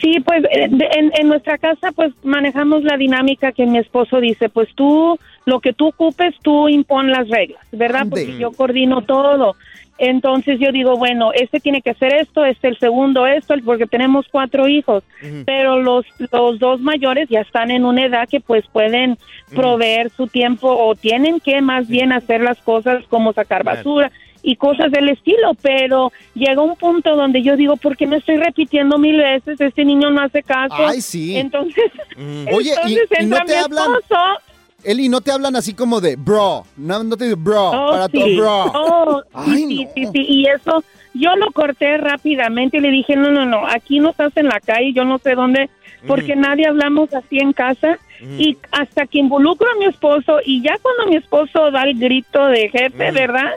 Sí, 0.00 0.20
pues 0.20 0.44
eh, 0.44 0.68
en, 0.70 1.12
en 1.18 1.28
nuestra 1.28 1.56
casa 1.56 1.92
pues 1.92 2.12
manejamos 2.22 2.84
la 2.84 2.96
dinámica 2.96 3.52
que 3.52 3.66
mi 3.66 3.78
esposo 3.78 4.20
dice, 4.20 4.48
pues 4.48 4.68
tú, 4.74 5.18
lo 5.46 5.60
que 5.60 5.72
tú 5.72 5.88
ocupes, 5.88 6.34
tú 6.42 6.68
impon 6.68 7.10
las 7.10 7.28
reglas, 7.28 7.64
¿verdad? 7.72 8.06
Porque 8.08 8.38
yo 8.38 8.52
coordino 8.52 9.02
todo. 9.02 9.56
Entonces 9.96 10.60
yo 10.60 10.70
digo, 10.70 10.96
bueno, 10.96 11.32
este 11.32 11.58
tiene 11.58 11.82
que 11.82 11.90
hacer 11.90 12.14
esto, 12.14 12.44
este 12.44 12.68
el 12.68 12.78
segundo 12.78 13.26
esto, 13.26 13.54
porque 13.64 13.86
tenemos 13.86 14.26
cuatro 14.30 14.68
hijos, 14.68 15.02
pero 15.44 15.80
los, 15.82 16.06
los 16.30 16.58
dos 16.60 16.80
mayores 16.80 17.28
ya 17.28 17.40
están 17.40 17.72
en 17.72 17.84
una 17.84 18.04
edad 18.04 18.28
que 18.28 18.40
pues 18.40 18.64
pueden 18.68 19.18
proveer 19.54 20.10
su 20.10 20.28
tiempo 20.28 20.68
o 20.70 20.94
tienen 20.94 21.40
que 21.40 21.60
más 21.62 21.88
bien 21.88 22.12
hacer 22.12 22.42
las 22.42 22.58
cosas 22.58 23.04
como 23.08 23.32
sacar 23.32 23.64
basura 23.64 24.12
y 24.48 24.56
cosas 24.56 24.90
del 24.90 25.10
estilo, 25.10 25.52
pero 25.60 26.10
llega 26.34 26.62
un 26.62 26.74
punto 26.76 27.14
donde 27.16 27.42
yo 27.42 27.54
digo, 27.54 27.76
¿por 27.76 27.98
qué 27.98 28.06
me 28.06 28.16
estoy 28.16 28.38
repitiendo 28.38 28.96
mil 28.96 29.18
veces? 29.18 29.60
Este 29.60 29.84
niño 29.84 30.10
no 30.10 30.22
hace 30.22 30.42
caso. 30.42 30.74
Ay, 30.74 31.02
sí. 31.02 31.36
Entonces, 31.36 31.84
Oye, 32.52 32.72
y, 32.86 32.94
entonces 32.94 33.18
y 33.20 33.26
no 33.26 33.36
entra 33.36 33.44
te 33.44 33.52
mi 33.52 33.58
hablan. 33.58 33.90
esposo. 34.00 34.20
Eli, 34.84 35.08
no 35.10 35.20
te 35.20 35.32
hablan 35.32 35.54
así 35.56 35.74
como 35.74 36.00
de 36.00 36.16
bro. 36.16 36.64
No, 36.78 37.02
no 37.04 37.14
te 37.16 37.24
dicen 37.24 37.44
bro. 37.44 37.68
Oh, 37.68 37.90
para 37.90 38.06
sí. 38.06 38.12
tu 38.12 38.36
bro. 38.40 38.64
Oh, 38.74 39.22
sí, 39.44 39.66
sí, 39.66 39.88
sí, 39.94 40.06
sí, 40.14 40.26
Y 40.28 40.46
eso, 40.46 40.82
yo 41.12 41.36
lo 41.36 41.50
corté 41.52 41.98
rápidamente 41.98 42.78
y 42.78 42.80
le 42.80 42.90
dije, 42.90 43.16
no, 43.16 43.30
no, 43.30 43.44
no, 43.44 43.66
aquí 43.66 44.00
no 44.00 44.10
estás 44.10 44.34
en 44.36 44.46
la 44.46 44.60
calle, 44.60 44.94
yo 44.94 45.04
no 45.04 45.18
sé 45.18 45.34
dónde, 45.34 45.68
porque 46.06 46.36
nadie 46.36 46.66
hablamos 46.66 47.12
así 47.12 47.38
en 47.38 47.52
casa. 47.52 47.98
Y 48.20 48.56
hasta 48.72 49.06
que 49.06 49.18
involucro 49.18 49.68
a 49.70 49.78
mi 49.78 49.86
esposo, 49.86 50.38
y 50.44 50.62
ya 50.62 50.76
cuando 50.82 51.06
mi 51.06 51.16
esposo 51.16 51.70
da 51.70 51.82
el 51.84 51.98
grito 51.98 52.46
de 52.46 52.68
jefe, 52.68 53.10
¿verdad? 53.12 53.52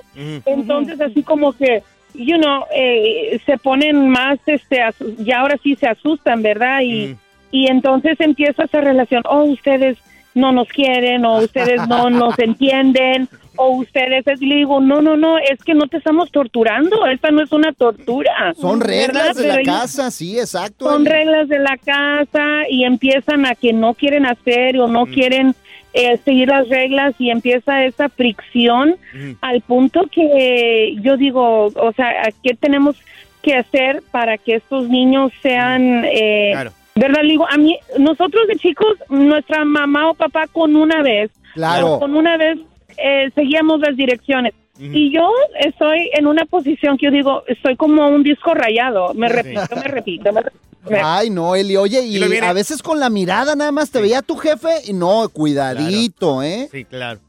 Entonces 0.46 1.00
así 1.02 1.24
como 1.24 1.54
que, 1.54 1.84
you 2.14 2.38
know, 2.38 2.66
eh, 2.76 3.40
se 3.46 3.58
ponen 3.58 4.10
más, 4.10 4.40
este, 4.46 4.80
ya 5.20 5.40
ahora 5.40 5.58
sí 5.64 5.76
se 5.76 5.88
asustan, 5.88 6.42
¿verdad? 6.42 6.82
Y, 6.82 7.16
y 7.52 7.68
entonces 7.68 8.20
empieza 8.20 8.64
esa 8.64 8.82
relación, 8.82 9.24
oh, 9.26 9.44
ustedes 9.44 9.98
no 10.34 10.52
nos 10.52 10.68
quieren, 10.68 11.26
o 11.26 11.40
ustedes 11.40 11.88
no 11.88 12.10
nos 12.12 12.38
entienden, 12.40 13.28
o 13.58 13.70
ustedes, 13.78 14.26
es- 14.28 14.42
le 14.42 14.56
digo, 14.56 14.80
no, 14.80 15.02
no, 15.02 15.18
no, 15.18 15.38
es 15.38 15.62
que 15.64 15.74
no 15.74 15.88
te 15.88 15.98
estamos 15.98 16.32
torturando, 16.32 17.06
esta 17.08 17.32
no 17.32 17.42
es 17.44 17.52
una 17.52 17.74
tortura. 17.74 18.54
Son 18.60 18.80
reglas 18.82 19.36
¿verdad? 19.36 19.36
de 19.36 19.48
la 19.48 19.54
Pero 19.56 19.62
ellos- 19.62 19.82
casa, 19.82 20.12
sí, 20.12 20.40
exacto. 20.40 20.86
son 20.86 21.06
reglas 21.06 21.48
de 21.50 21.60
la 21.60 21.78
casa 21.78 22.68
y 22.70 22.84
empiezan 22.86 23.46
a 23.46 23.56
que 23.56 23.74
no 23.74 23.94
quieren 23.94 24.26
hacer 24.26 24.78
o 24.80 24.88
no 24.88 25.06
quieren 25.06 25.56
eh, 25.94 26.18
seguir 26.24 26.48
las 26.48 26.70
reglas 26.70 27.14
y 27.20 27.30
empieza 27.32 27.84
esa 27.84 28.08
fricción 28.08 28.96
al 29.42 29.60
punto 29.62 30.08
que 30.10 30.96
yo 31.02 31.18
digo, 31.18 31.66
o 31.66 31.92
sea, 31.94 32.14
¿qué 32.42 32.54
tenemos 32.54 32.96
que 33.42 33.56
hacer 33.56 34.02
para 34.12 34.38
que 34.38 34.56
estos 34.56 34.88
niños 34.88 35.32
sean... 35.42 36.06
eh, 36.06 36.54
¿Verdad? 36.96 37.22
Le 37.24 37.32
digo, 37.32 37.48
a 37.50 37.58
mí, 37.58 37.78
nosotros 37.98 38.48
de 38.48 38.56
chicos, 38.58 38.98
nuestra 39.10 39.64
mamá 39.66 40.10
o 40.10 40.14
papá 40.14 40.48
con 40.48 40.76
una 40.76 41.02
vez, 41.02 41.32
Claro. 41.54 42.00
con 42.00 42.16
una 42.16 42.38
vez 42.38 42.58
eh, 43.04 43.32
seguíamos 43.36 43.80
las 43.80 43.96
direcciones. 43.96 44.54
Y 44.80 45.14
yo 45.14 45.30
estoy 45.60 46.10
en 46.14 46.26
una 46.26 46.46
posición 46.46 46.98
que 46.98 47.06
yo 47.06 47.12
digo, 47.12 47.44
estoy 47.46 47.76
como 47.76 48.08
un 48.08 48.24
disco 48.24 48.56
rayado. 48.56 49.14
Me 49.14 49.30
repito, 49.30 49.76
me 49.76 49.84
repito, 49.84 50.34
me 50.34 50.42
repito. 50.42 50.62
Ay, 51.04 51.30
no, 51.30 51.56
Eli, 51.56 51.78
oye, 51.78 52.02
y, 52.02 52.24
a 52.40 52.54
veces 52.54 52.82
con 52.82 53.00
la 53.00 53.10
mirada 53.10 53.56
nada 53.56 53.72
más 53.72 53.92
te 53.92 54.02
veía 54.02 54.24
tu 54.24 54.36
jefe 54.38 54.70
y 54.88 54.94
no, 54.94 55.30
cuidadito, 55.30 56.42
¿eh? 56.42 56.68
Sí, 56.72 56.86
claro. 56.86 57.20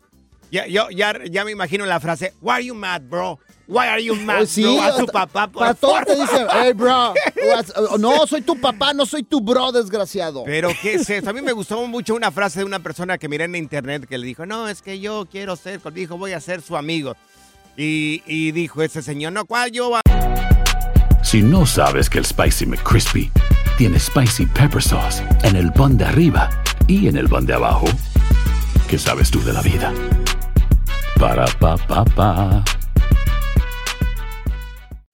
Ya, 0.51 0.67
yo 0.67 0.89
ya, 0.91 1.15
ya 1.31 1.45
me 1.45 1.51
imagino 1.51 1.85
la 1.85 2.01
frase, 2.01 2.33
Why 2.41 2.53
are 2.53 2.65
you 2.65 2.75
mad, 2.75 3.03
bro? 3.03 3.39
Why 3.68 3.87
are 3.88 4.03
you 4.03 4.14
mad, 4.16 4.38
Pues 4.38 4.51
sí, 4.51 4.62
bro? 4.62 4.83
A 4.83 4.87
hasta- 4.88 5.07
papá, 5.07 5.46
por 5.48 5.61
Para 5.61 5.75
todo 5.75 5.92
favor. 5.92 6.05
te 6.07 6.16
dicen, 6.16 6.46
hey, 6.53 6.72
bro. 6.75 7.14
No, 7.98 8.27
soy 8.27 8.42
tu 8.42 8.61
papá, 8.61 8.92
no 8.92 9.07
soy 9.07 9.22
tu 9.22 9.40
bro, 9.40 9.72
desgraciado. 9.72 10.42
Pero 10.44 10.70
qué 10.83 10.94
es 10.94 11.09
eso. 11.09 11.31
A 11.31 11.33
mí 11.33 11.40
me 11.42 11.53
gustó 11.53 11.87
mucho 11.87 12.14
una 12.14 12.31
frase 12.31 12.59
de 12.61 12.64
una 12.64 12.81
persona 12.81 13.18
que 13.18 13.29
miré 13.29 13.44
en 13.44 13.55
internet 13.55 14.07
que 14.09 14.18
le 14.18 14.27
dijo, 14.27 14.46
no, 14.46 14.68
es 14.68 14.83
que 14.83 14.98
yo 15.01 15.27
quiero 15.31 15.57
ser, 15.57 15.81
dijo, 15.92 16.18
voy 16.18 16.33
a 16.33 16.40
ser 16.40 16.61
su 16.61 16.77
amigo. 16.77 17.16
Y, 17.77 18.22
y 18.27 18.53
dijo 18.53 18.83
ese 18.83 19.01
señor, 19.01 19.33
no, 19.33 19.44
¿cuál 19.46 19.70
yo? 19.72 19.92
Si 21.22 21.40
no 21.40 21.64
sabes 21.64 22.11
que 22.11 22.18
el 22.18 22.27
Spicy 22.27 22.66
McCrispy 22.66 23.31
tiene 23.79 23.98
Spicy 23.98 24.44
Pepper 24.46 24.83
Sauce 24.83 25.22
en 25.44 25.57
el 25.57 25.72
pan 25.72 25.96
de 25.96 26.05
arriba 26.05 26.51
y 26.88 27.09
en 27.09 27.16
el 27.16 27.29
pan 27.29 27.46
de 27.46 27.55
abajo, 27.55 27.87
¿qué 28.88 28.98
sabes 28.98 29.31
tú 29.31 29.42
de 29.42 29.53
la 29.53 29.62
vida? 29.62 29.92
Para, 31.18 31.46
pa, 31.59 31.77
pa, 31.77 32.05
pa. 32.05 32.64